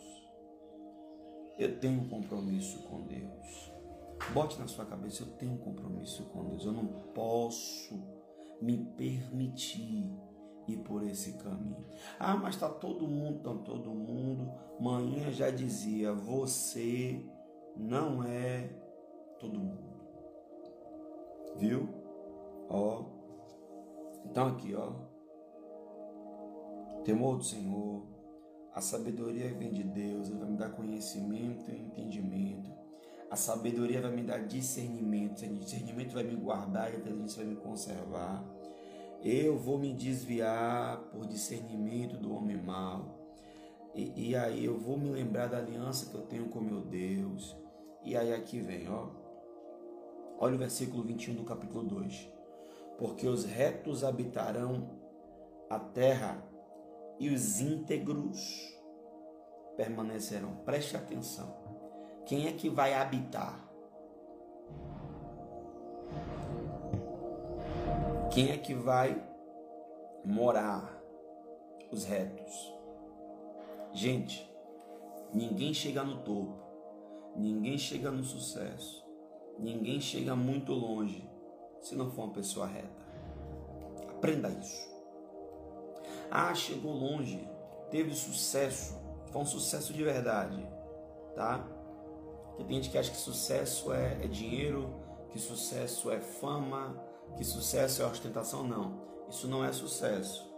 Eu 1.58 1.80
tenho 1.80 2.02
um 2.02 2.10
compromisso 2.10 2.84
com 2.84 3.06
Deus. 3.08 3.72
Bote 4.34 4.58
na 4.60 4.68
sua 4.68 4.86
cabeça, 4.86 5.24
eu 5.24 5.32
tenho 5.38 5.54
um 5.54 5.58
compromisso 5.58 6.24
com 6.26 6.48
Deus. 6.50 6.66
Eu 6.66 6.72
não 6.72 6.88
posso 7.14 7.96
me 8.62 8.78
permitir 8.96 10.12
ir 10.68 10.78
por 10.78 11.04
esse 11.04 11.34
caminho. 11.34 11.86
Ah, 12.20 12.36
mas 12.36 12.56
está 12.56 12.70
todo 12.70 13.08
mundo, 13.08 13.40
tá 13.40 13.54
todo 13.64 13.90
mundo. 13.92 14.52
Manhã 14.80 15.32
já 15.32 15.50
dizia, 15.50 16.14
você 16.14 17.24
não 17.76 18.24
é 18.24 18.70
todo 19.40 19.60
mundo. 19.60 19.94
Viu? 21.58 21.90
Ó. 22.70 23.06
Então 24.26 24.48
aqui, 24.48 24.74
ó. 24.74 24.92
Temor 27.04 27.38
do 27.38 27.44
Senhor. 27.44 28.04
A 28.74 28.82
sabedoria 28.82 29.54
vem 29.54 29.72
de 29.72 29.84
Deus, 29.84 30.30
ele 30.30 30.40
vai 30.40 30.50
me 30.50 30.58
dar 30.58 30.70
conhecimento 30.70 31.70
e 31.70 31.78
entendimento. 31.78 32.72
A 33.30 33.36
sabedoria 33.36 34.02
vai 34.02 34.12
me 34.12 34.24
dar 34.24 34.40
discernimento, 34.48 35.46
discernimento 35.60 36.14
vai 36.14 36.24
me 36.24 36.36
guardar 36.36 36.92
e 36.92 36.96
a 36.96 37.00
inteligência 37.00 37.44
vai 37.44 37.54
me 37.54 37.60
conservar. 37.60 38.44
Eu 39.24 39.58
vou 39.58 39.80
me 39.80 39.94
desviar 39.94 40.98
por 41.04 41.26
discernimento 41.26 42.18
do 42.18 42.36
homem 42.36 42.58
mau. 42.58 43.18
E, 43.96 44.32
e, 44.32 44.36
aí 44.36 44.66
eu 44.66 44.78
vou 44.78 44.98
me 44.98 45.10
lembrar 45.10 45.48
da 45.48 45.60
aliança 45.60 46.08
que 46.08 46.16
eu 46.16 46.24
tenho 46.24 46.50
com 46.50 46.60
meu 46.60 46.82
Deus. 46.82 47.56
E 48.04 48.18
aí 48.18 48.34
aqui 48.34 48.60
vem, 48.60 48.90
ó. 48.90 49.08
Olha 50.38 50.56
o 50.56 50.58
versículo 50.58 51.04
21 51.04 51.36
do 51.36 51.46
capítulo 51.46 51.86
2. 51.86 52.30
Porque 52.98 53.26
os 53.26 53.46
retos 53.46 54.04
habitarão 54.04 54.90
a 55.70 55.80
terra 55.80 56.44
e 57.18 57.30
os 57.30 57.62
íntegros 57.62 58.78
permanecerão. 59.78 60.58
Preste 60.66 60.98
atenção. 60.98 61.56
Quem 62.26 62.48
é 62.48 62.52
que 62.52 62.70
vai 62.70 62.94
habitar? 62.94 63.64
Quem 68.34 68.50
é 68.50 68.58
que 68.58 68.74
vai 68.74 69.24
morar? 70.26 71.00
Os 71.92 72.04
retos. 72.04 72.74
Gente, 73.94 74.52
ninguém 75.32 75.72
chega 75.72 76.04
no 76.04 76.18
topo, 76.24 76.58
ninguém 77.36 77.78
chega 77.78 78.10
no 78.10 78.24
sucesso, 78.24 79.06
ninguém 79.60 80.02
chega 80.02 80.36
muito 80.36 80.74
longe 80.74 81.30
se 81.80 81.96
não 81.96 82.10
for 82.10 82.24
uma 82.24 82.34
pessoa 82.34 82.66
reta. 82.66 83.06
Aprenda 84.10 84.50
isso. 84.50 84.92
Ah, 86.32 86.56
chegou 86.56 86.92
longe, 86.92 87.48
teve 87.92 88.16
sucesso, 88.16 89.00
foi 89.32 89.44
um 89.44 89.46
sucesso 89.46 89.94
de 89.94 90.04
verdade, 90.04 90.68
tá? 91.36 91.60
Porque 92.48 92.64
tem 92.64 92.78
gente 92.78 92.90
que 92.90 92.98
acha 92.98 93.12
que 93.12 93.18
sucesso 93.18 93.94
é, 93.94 94.24
é 94.24 94.28
dinheiro, 94.28 94.92
que 95.30 95.38
sucesso 95.38 96.10
é 96.10 96.20
fama, 96.20 97.13
que 97.38 97.44
sucesso 97.44 98.02
é 98.02 98.06
ostentação. 98.06 98.68
Não, 98.68 99.02
isso 99.30 99.48
não 99.48 99.64
é 99.64 99.72
sucesso. 99.72 100.52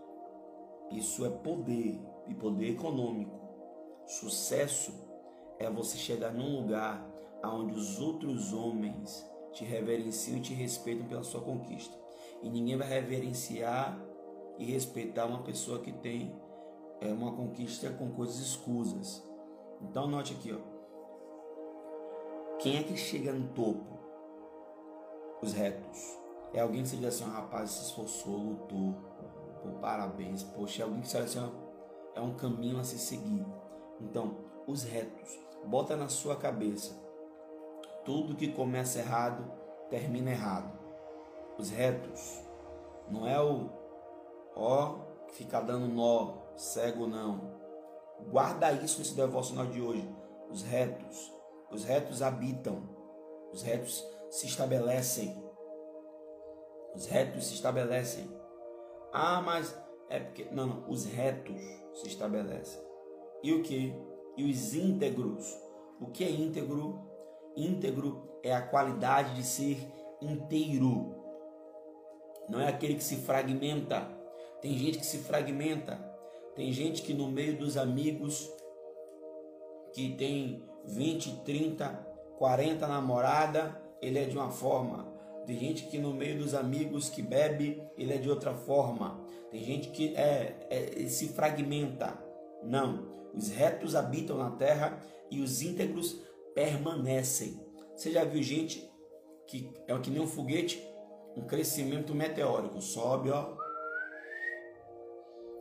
Isso 0.91 1.25
é 1.25 1.29
poder 1.29 1.99
e 2.27 2.33
poder 2.33 2.71
econômico. 2.71 3.39
Sucesso 4.05 4.93
é 5.59 5.69
você 5.69 5.97
chegar 5.97 6.33
num 6.33 6.61
lugar 6.61 7.05
onde 7.43 7.73
os 7.73 7.99
outros 7.99 8.53
homens 8.53 9.25
te 9.51 9.63
reverenciam 9.63 10.37
e 10.37 10.41
te 10.41 10.53
respeitam 10.53 11.07
pela 11.07 11.23
sua 11.23 11.41
conquista. 11.41 11.97
E 12.41 12.49
ninguém 12.49 12.77
vai 12.77 12.87
reverenciar 12.87 13.97
e 14.57 14.65
respeitar 14.65 15.25
uma 15.25 15.43
pessoa 15.43 15.79
que 15.79 15.91
tem 15.91 16.35
é, 17.01 17.11
uma 17.11 17.35
conquista 17.35 17.89
com 17.91 18.11
coisas 18.11 18.37
escusas. 18.37 19.23
Então 19.81 20.07
note 20.07 20.33
aqui, 20.33 20.53
ó. 20.53 20.75
Quem 22.59 22.77
é 22.77 22.83
que 22.83 22.95
chega 22.95 23.31
no 23.31 23.47
topo? 23.49 23.99
Os 25.41 25.53
retos. 25.53 26.24
É 26.55 26.61
alguém 26.61 26.83
que 26.83 26.87
você 26.87 26.95
diz 26.95 27.07
assim, 27.07 27.29
rapaz, 27.29 27.69
se 27.69 27.83
esforçou, 27.87 28.37
lutou, 28.37 28.95
pô, 29.61 29.71
parabéns. 29.81 30.41
Poxa, 30.41 30.81
é 30.81 30.85
alguém 30.85 31.01
que 31.01 31.09
você 31.09 31.21
diz 31.21 31.35
assim, 31.35 31.51
é 32.15 32.21
um 32.21 32.33
caminho 32.33 32.79
a 32.79 32.83
se 32.85 32.97
seguir. 32.97 33.45
Então, 33.99 34.37
os 34.65 34.83
retos, 34.83 35.37
bota 35.65 35.97
na 35.97 36.07
sua 36.07 36.37
cabeça, 36.37 36.95
tudo 38.05 38.37
que 38.37 38.53
começa 38.53 38.99
errado, 38.99 39.51
termina 39.89 40.31
errado. 40.31 40.79
Os 41.57 41.69
retos, 41.69 42.41
não 43.09 43.27
é 43.27 43.41
o 43.41 43.69
ó, 44.55 44.99
que 45.27 45.35
fica 45.35 45.59
dando 45.59 45.89
nó, 45.89 46.37
cego 46.55 47.05
não. 47.05 47.53
Guarda 48.29 48.71
isso 48.71 48.99
nesse 48.99 49.13
devocional 49.13 49.65
de 49.65 49.81
hoje. 49.81 50.09
Os 50.49 50.63
retos, 50.63 51.33
os 51.69 51.83
retos 51.83 52.21
habitam, 52.21 52.81
os 53.51 53.61
retos 53.61 54.07
se 54.29 54.47
estabelecem. 54.47 55.43
Os 56.95 57.05
retos 57.07 57.47
se 57.47 57.55
estabelecem. 57.55 58.29
Ah, 59.11 59.41
mas 59.41 59.77
é 60.09 60.19
porque. 60.19 60.45
Não, 60.51 60.67
não. 60.67 60.89
Os 60.89 61.05
retos 61.05 61.61
se 61.93 62.07
estabelecem. 62.07 62.81
E 63.43 63.53
o 63.53 63.61
que? 63.61 63.93
E 64.37 64.49
os 64.49 64.73
íntegros. 64.73 65.57
O 65.99 66.07
que 66.07 66.23
é 66.23 66.29
íntegro? 66.29 67.01
Íntegro 67.55 68.39
é 68.43 68.53
a 68.53 68.61
qualidade 68.61 69.35
de 69.35 69.43
ser 69.43 69.77
inteiro. 70.21 71.15
Não 72.49 72.59
é 72.59 72.69
aquele 72.69 72.95
que 72.95 73.03
se 73.03 73.17
fragmenta. 73.17 74.01
Tem 74.61 74.77
gente 74.77 74.99
que 74.99 75.05
se 75.05 75.19
fragmenta. 75.19 75.97
Tem 76.55 76.71
gente 76.71 77.01
que 77.01 77.13
no 77.13 77.29
meio 77.29 77.57
dos 77.57 77.75
amigos 77.75 78.49
que 79.93 80.13
tem 80.15 80.63
20, 80.85 81.43
30, 81.43 81.87
40 82.37 82.87
namorada, 82.87 83.81
ele 84.01 84.19
é 84.19 84.25
de 84.25 84.37
uma 84.37 84.49
forma. 84.49 85.14
Tem 85.45 85.57
gente 85.57 85.87
que 85.87 85.97
no 85.97 86.13
meio 86.13 86.39
dos 86.39 86.53
amigos 86.55 87.09
que 87.09 87.21
bebe, 87.21 87.81
ele 87.97 88.13
é 88.13 88.17
de 88.17 88.29
outra 88.29 88.53
forma. 88.53 89.23
Tem 89.51 89.63
gente 89.63 89.89
que 89.89 90.15
é, 90.15 90.67
é, 90.69 91.07
se 91.07 91.29
fragmenta. 91.29 92.17
Não. 92.63 93.31
Os 93.33 93.49
retos 93.49 93.95
habitam 93.95 94.37
na 94.37 94.51
terra 94.51 94.99
e 95.29 95.41
os 95.41 95.61
íntegros 95.61 96.19
permanecem. 96.53 97.59
Você 97.95 98.11
já 98.11 98.23
viu 98.23 98.41
gente 98.41 98.89
que 99.47 99.71
é 99.87 99.97
que 99.99 100.09
nem 100.09 100.21
um 100.21 100.27
foguete, 100.27 100.83
um 101.35 101.45
crescimento 101.45 102.15
meteórico. 102.15 102.81
Sobe, 102.81 103.29
ó. 103.29 103.55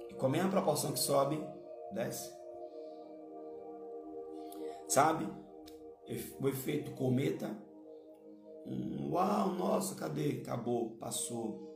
E 0.08 0.14
com 0.14 0.26
a 0.26 0.30
mesma 0.30 0.50
proporção 0.50 0.92
que 0.92 0.98
sobe, 0.98 1.44
desce. 1.92 2.32
Sabe? 4.88 5.28
O 6.40 6.48
efeito 6.48 6.92
cometa 6.92 7.56
Uau, 8.66 9.54
nossa, 9.54 9.94
cadê? 9.94 10.40
Acabou, 10.42 10.96
passou. 10.96 11.74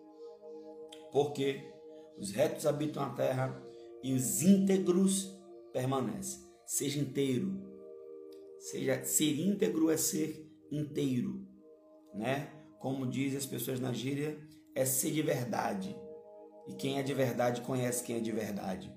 Porque 1.13 1.73
os 2.17 2.31
retos 2.31 2.67
habitam 2.67 3.03
a 3.03 3.11
terra 3.11 3.63
e 4.03 4.13
os 4.13 4.43
íntegros 4.43 5.39
permanecem. 5.73 6.47
Seja 6.67 6.99
inteiro. 6.99 7.69
Seja 8.59 9.03
ser 9.05 9.39
íntegro 9.39 9.91
é 9.91 9.97
ser 9.97 10.51
inteiro, 10.71 11.47
né? 12.15 12.53
Como 12.81 13.07
dizem 13.07 13.39
as 13.39 13.47
pessoas 13.47 13.81
na 13.81 13.93
gíria, 13.93 14.39
é 14.75 14.85
ser 14.85 15.13
de 15.13 15.23
verdade. 15.23 15.97
E 16.67 16.75
quem 16.75 16.99
é 16.99 17.03
de 17.03 17.15
verdade 17.15 17.63
conhece 17.63 18.05
quem 18.05 18.17
é 18.17 18.21
de 18.21 18.33
verdade. 18.33 18.93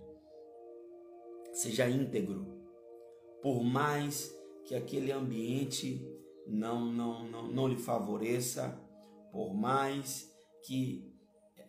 Seja 1.53 1.89
íntegro. 1.89 2.45
Por 3.41 3.63
mais 3.63 4.35
que 4.65 4.75
aquele 4.75 5.11
ambiente 5.11 6.05
não, 6.51 6.91
não, 6.91 7.23
não, 7.23 7.47
não 7.47 7.67
lhe 7.67 7.77
favoreça, 7.77 8.77
por 9.31 9.53
mais 9.53 10.29
que 10.65 11.09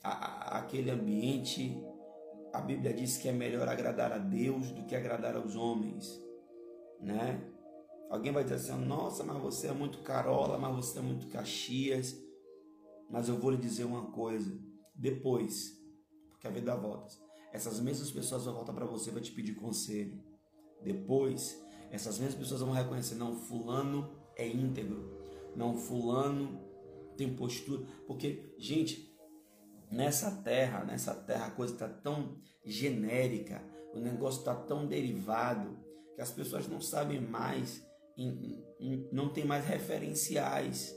a, 0.02 0.10
a, 0.10 0.58
aquele 0.58 0.90
ambiente, 0.90 1.80
a 2.52 2.60
Bíblia 2.60 2.92
diz 2.92 3.16
que 3.16 3.28
é 3.28 3.32
melhor 3.32 3.68
agradar 3.68 4.12
a 4.12 4.18
Deus 4.18 4.72
do 4.72 4.84
que 4.84 4.96
agradar 4.96 5.36
aos 5.36 5.54
homens, 5.54 6.20
né? 7.00 7.48
Alguém 8.10 8.32
vai 8.32 8.42
dizer 8.42 8.56
assim: 8.56 8.84
nossa, 8.84 9.22
mas 9.22 9.40
você 9.40 9.68
é 9.68 9.72
muito 9.72 9.98
carola, 10.00 10.58
mas 10.58 10.74
você 10.74 10.98
é 10.98 11.02
muito 11.02 11.28
caxias. 11.28 12.20
Mas 13.08 13.28
eu 13.28 13.38
vou 13.38 13.52
lhe 13.52 13.56
dizer 13.56 13.84
uma 13.84 14.10
coisa: 14.10 14.52
depois, 14.94 15.80
porque 16.28 16.46
a 16.46 16.50
vida 16.50 16.74
volta, 16.74 17.14
essas 17.52 17.78
mesmas 17.78 18.10
pessoas 18.10 18.44
vão 18.44 18.54
voltar 18.54 18.72
para 18.72 18.84
você 18.84 19.10
e 19.10 19.12
vai 19.12 19.22
te 19.22 19.32
pedir 19.32 19.54
conselho. 19.54 20.20
Depois, 20.82 21.62
essas 21.90 22.18
mesmas 22.18 22.36
pessoas 22.36 22.60
vão 22.60 22.72
reconhecer: 22.72 23.14
não, 23.14 23.36
Fulano 23.36 24.21
é 24.36 24.46
íntegro. 24.46 25.20
Não, 25.54 25.76
fulano 25.76 26.60
tem 27.16 27.34
postura. 27.34 27.86
Porque, 28.06 28.54
gente, 28.58 29.14
nessa 29.90 30.30
terra, 30.42 30.84
nessa 30.84 31.14
terra 31.14 31.46
a 31.46 31.50
coisa 31.50 31.74
está 31.74 31.88
tão 31.88 32.36
genérica, 32.64 33.62
o 33.94 33.98
negócio 33.98 34.40
está 34.40 34.54
tão 34.54 34.86
derivado, 34.86 35.78
que 36.14 36.20
as 36.20 36.30
pessoas 36.30 36.66
não 36.68 36.80
sabem 36.80 37.20
mais, 37.20 37.86
não 39.10 39.32
tem 39.32 39.44
mais 39.44 39.64
referenciais. 39.66 40.96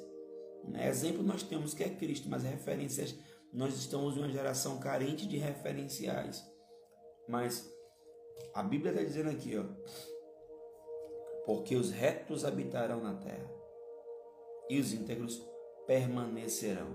Né? 0.63 0.87
Exemplo 0.89 1.23
nós 1.23 1.43
temos 1.43 1.73
que 1.73 1.83
é 1.83 1.89
Cristo, 1.89 2.29
mas 2.29 2.43
referências, 2.43 3.15
nós 3.53 3.75
estamos 3.75 4.15
em 4.15 4.19
uma 4.19 4.29
geração 4.29 4.79
carente 4.79 5.27
de 5.27 5.37
referenciais. 5.37 6.43
Mas 7.27 7.69
a 8.53 8.63
Bíblia 8.63 8.91
está 8.91 9.03
dizendo 9.03 9.29
aqui, 9.29 9.57
ó, 9.57 9.65
porque 11.45 11.75
os 11.75 11.91
retos 11.91 12.43
habitarão 12.43 13.01
na 13.01 13.15
terra 13.15 13.51
e 14.69 14.79
os 14.79 14.93
íntegros 14.93 15.47
permanecerão. 15.85 16.87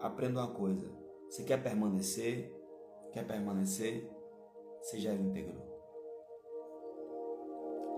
Aprenda 0.00 0.40
uma 0.40 0.54
coisa: 0.54 0.90
você 1.28 1.44
quer 1.44 1.62
permanecer, 1.62 2.52
quer 3.12 3.26
permanecer, 3.26 4.10
seja 4.82 5.10
é 5.10 5.14
íntegro. 5.14 5.62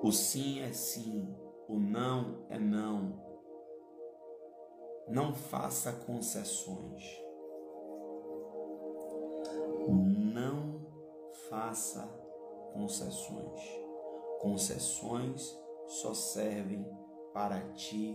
O 0.02 0.12
sim 0.12 0.60
é 0.60 0.72
sim, 0.72 1.34
o 1.66 1.78
não 1.78 2.46
é 2.50 2.58
não. 2.58 3.24
Não 5.08 5.34
faça 5.34 5.92
concessões. 5.92 7.02
Não 9.88 10.80
faça 11.48 12.02
concessões. 12.72 13.83
Concessões 14.44 15.58
só 15.86 16.12
servem 16.12 16.86
para 17.32 17.62
te 17.72 18.14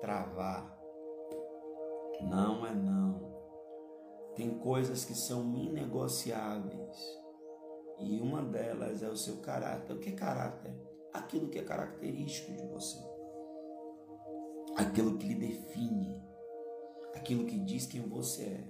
travar. 0.00 0.76
Não 2.20 2.66
é 2.66 2.74
não. 2.74 4.32
Tem 4.34 4.58
coisas 4.58 5.04
que 5.04 5.14
são 5.14 5.54
inegociáveis. 5.54 6.98
E 8.00 8.20
uma 8.20 8.42
delas 8.42 9.04
é 9.04 9.08
o 9.08 9.16
seu 9.16 9.36
caráter. 9.36 9.94
O 9.94 10.00
que 10.00 10.08
é 10.08 10.16
caráter? 10.16 10.74
Aquilo 11.12 11.48
que 11.48 11.60
é 11.60 11.62
característico 11.62 12.50
de 12.54 12.66
você. 12.66 12.98
Aquilo 14.74 15.16
que 15.16 15.28
lhe 15.28 15.36
define. 15.36 16.20
Aquilo 17.14 17.46
que 17.46 17.56
diz 17.56 17.86
quem 17.86 18.00
você 18.00 18.42
é. 18.42 18.64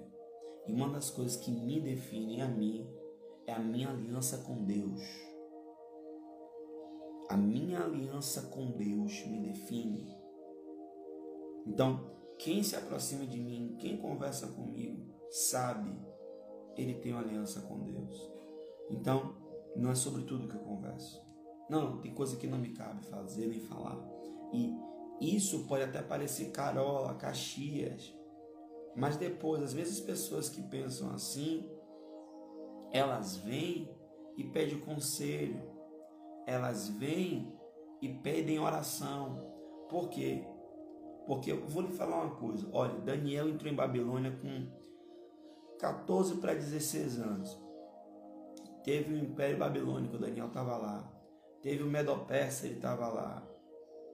E 0.66 0.74
uma 0.74 0.90
das 0.90 1.08
coisas 1.08 1.36
que 1.36 1.50
me 1.50 1.80
define 1.80 2.42
a 2.42 2.48
mim 2.48 2.86
é 3.46 3.54
a 3.54 3.58
minha 3.58 3.88
aliança 3.88 4.44
com 4.46 4.62
Deus. 4.62 5.27
A 7.28 7.36
minha 7.36 7.80
aliança 7.80 8.42
com 8.42 8.70
Deus 8.70 9.26
me 9.26 9.40
define. 9.40 10.16
Então, 11.66 12.16
quem 12.38 12.62
se 12.62 12.74
aproxima 12.74 13.26
de 13.26 13.38
mim, 13.38 13.76
quem 13.78 13.98
conversa 13.98 14.46
comigo, 14.48 15.06
sabe, 15.30 15.94
ele 16.76 16.94
tem 16.94 17.12
uma 17.12 17.20
aliança 17.20 17.60
com 17.62 17.80
Deus. 17.80 18.30
Então, 18.90 19.36
não 19.76 19.90
é 19.90 19.94
sobre 19.94 20.22
tudo 20.22 20.48
que 20.48 20.54
eu 20.54 20.60
converso. 20.60 21.22
Não, 21.68 22.00
tem 22.00 22.14
coisa 22.14 22.36
que 22.36 22.46
não 22.46 22.58
me 22.58 22.70
cabe 22.70 23.04
fazer 23.06 23.46
nem 23.46 23.60
falar. 23.60 24.02
E 24.52 24.74
isso 25.20 25.66
pode 25.66 25.84
até 25.84 26.00
parecer 26.00 26.50
Carola, 26.50 27.14
Caxias, 27.14 28.16
mas 28.96 29.16
depois, 29.16 29.62
às 29.62 29.72
vezes, 29.72 30.00
pessoas 30.00 30.48
que 30.48 30.62
pensam 30.62 31.10
assim, 31.10 31.68
elas 32.90 33.36
vêm 33.36 33.94
e 34.36 34.44
pedem 34.44 34.80
conselho, 34.80 35.77
elas 36.48 36.88
vêm 36.88 37.54
e 38.00 38.08
pedem 38.08 38.58
oração. 38.58 39.38
Por 39.90 40.08
quê? 40.08 40.42
Porque 41.26 41.52
eu 41.52 41.66
vou 41.66 41.82
lhe 41.82 41.92
falar 41.92 42.24
uma 42.24 42.36
coisa. 42.36 42.66
Olha, 42.72 42.98
Daniel 43.00 43.50
entrou 43.50 43.70
em 43.70 43.76
Babilônia 43.76 44.32
com 44.40 44.66
14 45.78 46.36
para 46.36 46.54
16 46.54 47.18
anos. 47.18 47.60
Teve 48.82 49.12
o 49.12 49.18
Império 49.18 49.58
Babilônico, 49.58 50.16
Daniel 50.16 50.46
estava 50.46 50.78
lá. 50.78 51.12
Teve 51.60 51.82
o 51.82 51.86
Medo-Persa, 51.86 52.64
ele 52.64 52.76
estava 52.76 53.08
lá. 53.08 53.46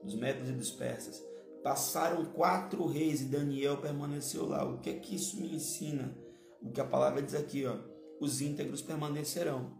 Os 0.03 0.13
Medos 0.13 0.49
e 0.49 0.51
dos 0.51 0.71
Persas. 0.71 1.23
Passaram 1.63 2.25
quatro 2.25 2.85
reis 2.85 3.21
e 3.21 3.25
Daniel 3.25 3.77
permaneceu 3.77 4.45
lá. 4.45 4.65
O 4.65 4.79
que 4.79 4.89
é 4.89 4.99
que 4.99 5.15
isso 5.15 5.39
me 5.39 5.55
ensina? 5.55 6.13
O 6.61 6.69
que 6.69 6.81
a 6.81 6.85
palavra 6.85 7.21
diz 7.21 7.33
aqui, 7.33 7.65
ó. 7.65 7.77
Os 8.19 8.41
íntegros 8.41 8.81
permanecerão. 8.81 9.71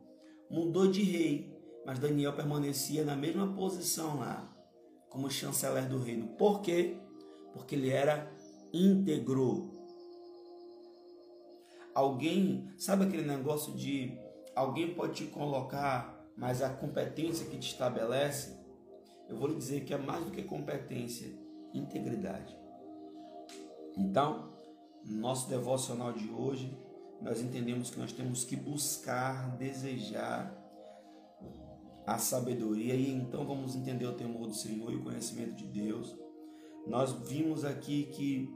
Mudou 0.49 0.87
de 0.89 1.03
rei, 1.03 1.54
mas 1.85 1.99
Daniel 1.99 2.33
permanecia 2.33 3.03
na 3.03 3.15
mesma 3.15 3.53
posição 3.53 4.19
lá, 4.19 4.51
como 5.09 5.29
chanceler 5.29 5.87
do 5.87 5.99
reino. 5.99 6.29
Por 6.29 6.61
quê? 6.61 6.97
Porque 7.53 7.75
ele 7.75 7.89
era 7.89 8.31
íntegro. 8.73 9.71
Alguém, 11.93 12.67
sabe 12.77 13.05
aquele 13.05 13.25
negócio 13.25 13.73
de 13.73 14.17
alguém 14.55 14.93
pode 14.93 15.13
te 15.13 15.25
colocar, 15.25 16.25
mas 16.35 16.61
a 16.61 16.69
competência 16.69 17.45
que 17.45 17.57
te 17.57 17.71
estabelece, 17.71 18.57
eu 19.29 19.37
vou 19.37 19.47
lhe 19.47 19.55
dizer 19.55 19.85
que 19.85 19.93
é 19.93 19.97
mais 19.97 20.25
do 20.25 20.31
que 20.31 20.43
competência, 20.43 21.31
integridade. 21.73 22.57
Então, 23.95 24.53
no 25.05 25.17
nosso 25.19 25.47
devocional 25.47 26.11
de 26.11 26.29
hoje, 26.29 26.77
nós 27.21 27.41
entendemos 27.41 27.89
que 27.89 27.99
nós 27.99 28.11
temos 28.11 28.43
que 28.43 28.55
buscar, 28.55 29.55
desejar 29.55 30.64
a 32.05 32.17
sabedoria 32.17 32.93
e 32.93 33.11
então 33.11 33.45
vamos 33.45 33.75
entender 33.75 34.05
o 34.05 34.13
temor 34.13 34.47
do 34.47 34.53
Senhor 34.53 34.91
e 34.91 34.95
o 34.95 35.03
conhecimento 35.03 35.55
de 35.55 35.65
Deus. 35.65 36.15
Nós 36.87 37.11
vimos 37.27 37.65
aqui 37.65 38.03
que 38.13 38.53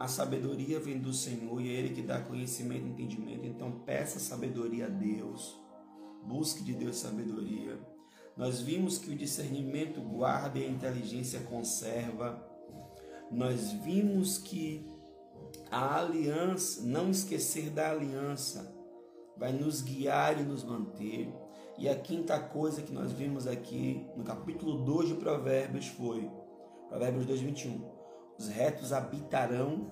a 0.00 0.08
sabedoria 0.08 0.80
vem 0.80 0.98
do 0.98 1.12
Senhor 1.12 1.60
e 1.60 1.70
é 1.70 1.72
Ele 1.72 1.94
que 1.94 2.02
dá 2.02 2.20
conhecimento 2.20 2.86
e 2.86 2.90
entendimento. 2.90 3.46
Então 3.46 3.80
peça 3.86 4.18
sabedoria 4.18 4.86
a 4.86 4.88
Deus, 4.88 5.56
busque 6.24 6.64
de 6.64 6.74
Deus 6.74 6.96
sabedoria 6.96 7.94
nós 8.36 8.60
vimos 8.60 8.98
que 8.98 9.10
o 9.10 9.16
discernimento 9.16 10.00
guarda 10.00 10.58
e 10.58 10.64
a 10.64 10.68
inteligência 10.68 11.40
conserva. 11.40 12.44
Nós 13.30 13.72
vimos 13.72 14.38
que 14.38 14.84
a 15.70 16.00
aliança, 16.00 16.82
não 16.82 17.10
esquecer 17.10 17.70
da 17.70 17.90
aliança, 17.90 18.74
vai 19.36 19.52
nos 19.52 19.82
guiar 19.82 20.40
e 20.40 20.44
nos 20.44 20.64
manter. 20.64 21.32
E 21.76 21.88
a 21.88 21.98
quinta 21.98 22.38
coisa 22.38 22.82
que 22.82 22.92
nós 22.92 23.10
vimos 23.10 23.46
aqui 23.46 24.06
no 24.16 24.22
capítulo 24.22 24.84
2 24.84 25.08
de 25.08 25.14
Provérbios 25.14 25.88
foi, 25.88 26.30
Provérbios 26.88 27.26
2, 27.26 27.40
21. 27.40 27.90
Os 28.38 28.48
retos 28.48 28.92
habitarão 28.92 29.88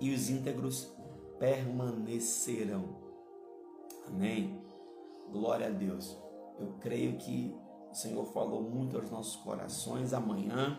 e 0.00 0.12
os 0.12 0.28
íntegros 0.28 0.92
permanecerão. 1.38 2.96
Amém? 4.08 4.60
Glória 5.30 5.68
a 5.68 5.70
Deus. 5.70 6.16
Eu 6.58 6.74
creio 6.80 7.16
que 7.18 7.54
o 7.90 7.94
Senhor 7.94 8.24
falou 8.26 8.62
muito 8.62 8.96
aos 8.96 9.10
nossos 9.10 9.36
corações. 9.36 10.12
Amanhã 10.12 10.78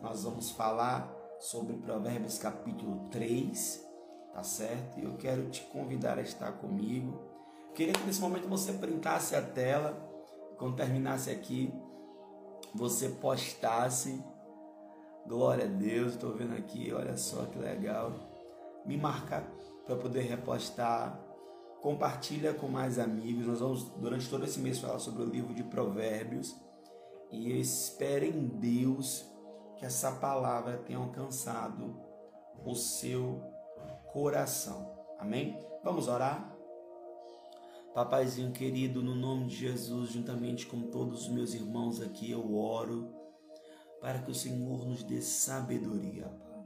nós 0.00 0.24
vamos 0.24 0.50
falar 0.50 1.14
sobre 1.38 1.76
Provérbios 1.76 2.38
capítulo 2.38 3.08
3, 3.10 3.86
tá 4.32 4.42
certo? 4.42 4.98
E 4.98 5.04
eu 5.04 5.16
quero 5.16 5.50
te 5.50 5.62
convidar 5.62 6.18
a 6.18 6.22
estar 6.22 6.52
comigo. 6.52 7.31
Queria 7.74 7.92
que 7.94 8.04
nesse 8.04 8.20
momento 8.20 8.48
você 8.48 8.72
printasse 8.74 9.34
a 9.34 9.42
tela, 9.42 9.96
quando 10.58 10.76
terminasse 10.76 11.30
aqui, 11.30 11.72
você 12.74 13.08
postasse. 13.08 14.22
Glória 15.26 15.64
a 15.64 15.68
Deus, 15.68 16.12
estou 16.12 16.34
vendo 16.34 16.54
aqui, 16.54 16.92
olha 16.92 17.16
só 17.16 17.44
que 17.46 17.58
legal. 17.58 18.12
Me 18.84 18.96
marcar 18.96 19.48
para 19.86 19.96
poder 19.96 20.22
repostar 20.22 21.18
compartilha 21.82 22.54
com 22.54 22.68
mais 22.68 22.98
amigos. 22.98 23.46
Nós 23.46 23.60
vamos, 23.60 23.84
durante 23.96 24.30
todo 24.30 24.44
esse 24.44 24.60
mês, 24.60 24.78
falar 24.78 25.00
sobre 25.00 25.24
o 25.24 25.26
livro 25.26 25.52
de 25.52 25.64
Provérbios. 25.64 26.56
E 27.30 27.50
eu 27.50 27.56
espero 27.56 28.24
em 28.24 28.46
Deus 28.46 29.26
que 29.76 29.84
essa 29.84 30.12
palavra 30.12 30.78
tenha 30.78 30.98
alcançado 30.98 32.00
o 32.64 32.74
seu 32.74 33.42
coração. 34.12 34.94
Amém? 35.18 35.58
Vamos 35.82 36.06
orar? 36.06 36.51
Papaizinho 37.94 38.52
querido, 38.52 39.02
no 39.02 39.14
nome 39.14 39.46
de 39.46 39.56
Jesus, 39.56 40.10
juntamente 40.10 40.66
com 40.66 40.82
todos 40.90 41.22
os 41.22 41.28
meus 41.28 41.52
irmãos 41.52 42.00
aqui, 42.00 42.30
eu 42.30 42.54
oro 42.54 43.12
para 44.00 44.20
que 44.20 44.30
o 44.30 44.34
Senhor 44.34 44.86
nos 44.86 45.02
dê 45.02 45.20
sabedoria, 45.20 46.26
Pai, 46.26 46.64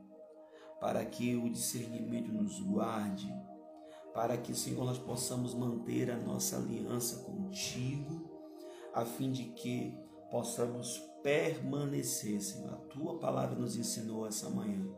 para 0.81 1.05
que 1.05 1.35
o 1.37 1.51
discernimento 1.51 2.33
nos 2.33 2.61
guarde 2.61 3.29
para 4.17 4.39
que, 4.39 4.55
Senhor, 4.55 4.83
nós 4.83 4.97
possamos 4.97 5.53
manter 5.53 6.11
a 6.11 6.17
nossa 6.17 6.57
aliança 6.57 7.23
contigo, 7.25 8.31
a 8.95 9.05
fim 9.05 9.31
de 9.31 9.45
que 9.51 9.95
possamos 10.31 10.99
permanecer, 11.23 12.41
Senhor. 12.41 12.73
A 12.73 12.77
tua 12.79 13.19
palavra 13.19 13.55
nos 13.59 13.77
ensinou 13.77 14.27
essa 14.27 14.49
manhã 14.49 14.89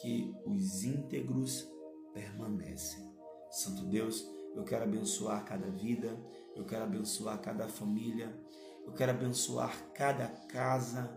que 0.00 0.32
os 0.46 0.84
íntegros 0.84 1.68
permanecem. 2.14 3.12
Santo 3.50 3.84
Deus, 3.86 4.24
eu 4.54 4.64
quero 4.64 4.84
abençoar 4.84 5.44
cada 5.44 5.70
vida, 5.70 6.18
eu 6.54 6.64
quero 6.64 6.84
abençoar 6.84 7.40
cada 7.40 7.68
família, 7.68 8.34
eu 8.84 8.92
quero 8.92 9.12
abençoar 9.12 9.92
cada 9.92 10.26
casa, 10.48 11.10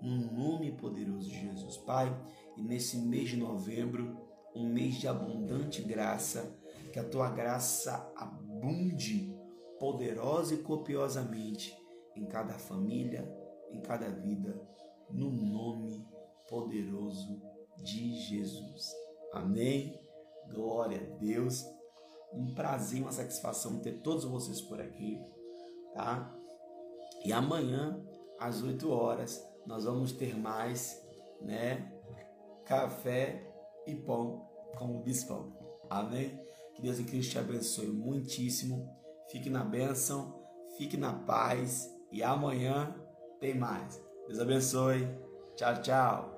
no 0.00 0.32
nome 0.32 0.72
poderoso 0.72 1.28
de 1.28 1.40
Jesus. 1.40 1.76
Pai, 1.78 2.14
e 2.56 2.62
nesse 2.62 2.96
mês 2.98 3.30
de 3.30 3.36
novembro, 3.36 4.16
um 4.54 4.66
mês 4.66 4.94
de 4.94 5.08
abundante 5.08 5.82
graça, 5.82 6.56
que 6.92 6.98
a 6.98 7.04
tua 7.04 7.30
graça 7.30 8.12
abunde 8.16 9.36
poderosa 9.78 10.54
e 10.54 10.58
copiosamente 10.58 11.76
em 12.16 12.26
cada 12.26 12.54
família, 12.54 13.28
em 13.70 13.80
cada 13.80 14.08
vida, 14.08 14.60
no 15.10 15.30
nome 15.30 16.04
poderoso 16.48 17.40
de 17.82 18.14
Jesus. 18.14 18.92
Amém. 19.32 20.00
Glória 20.50 20.98
a 20.98 21.18
Deus. 21.18 21.64
Um 22.32 22.54
prazer, 22.54 23.02
uma 23.02 23.12
satisfação 23.12 23.80
ter 23.80 24.00
todos 24.00 24.24
vocês 24.24 24.60
por 24.60 24.80
aqui, 24.80 25.20
tá? 25.94 26.34
E 27.24 27.32
amanhã, 27.32 28.00
às 28.38 28.62
8 28.62 28.90
horas, 28.90 29.44
nós 29.66 29.84
vamos 29.84 30.12
ter 30.12 30.36
mais, 30.36 31.02
né? 31.40 31.92
Café 32.64 33.50
e 33.86 33.94
pão 33.94 34.46
com 34.76 34.96
o 34.96 35.02
bispão. 35.02 35.52
Amém? 35.90 36.38
Que 36.74 36.82
Deus 36.82 36.98
em 36.98 37.04
Cristo 37.04 37.32
te 37.32 37.38
abençoe 37.38 37.88
muitíssimo. 37.88 38.88
Fique 39.30 39.50
na 39.50 39.64
bênção, 39.64 40.42
fique 40.76 40.96
na 40.96 41.12
paz 41.12 41.92
e 42.12 42.22
amanhã 42.22 42.94
tem 43.40 43.54
mais. 43.54 44.00
Deus 44.26 44.38
abençoe. 44.38 45.08
Tchau, 45.56 45.82
tchau. 45.82 46.37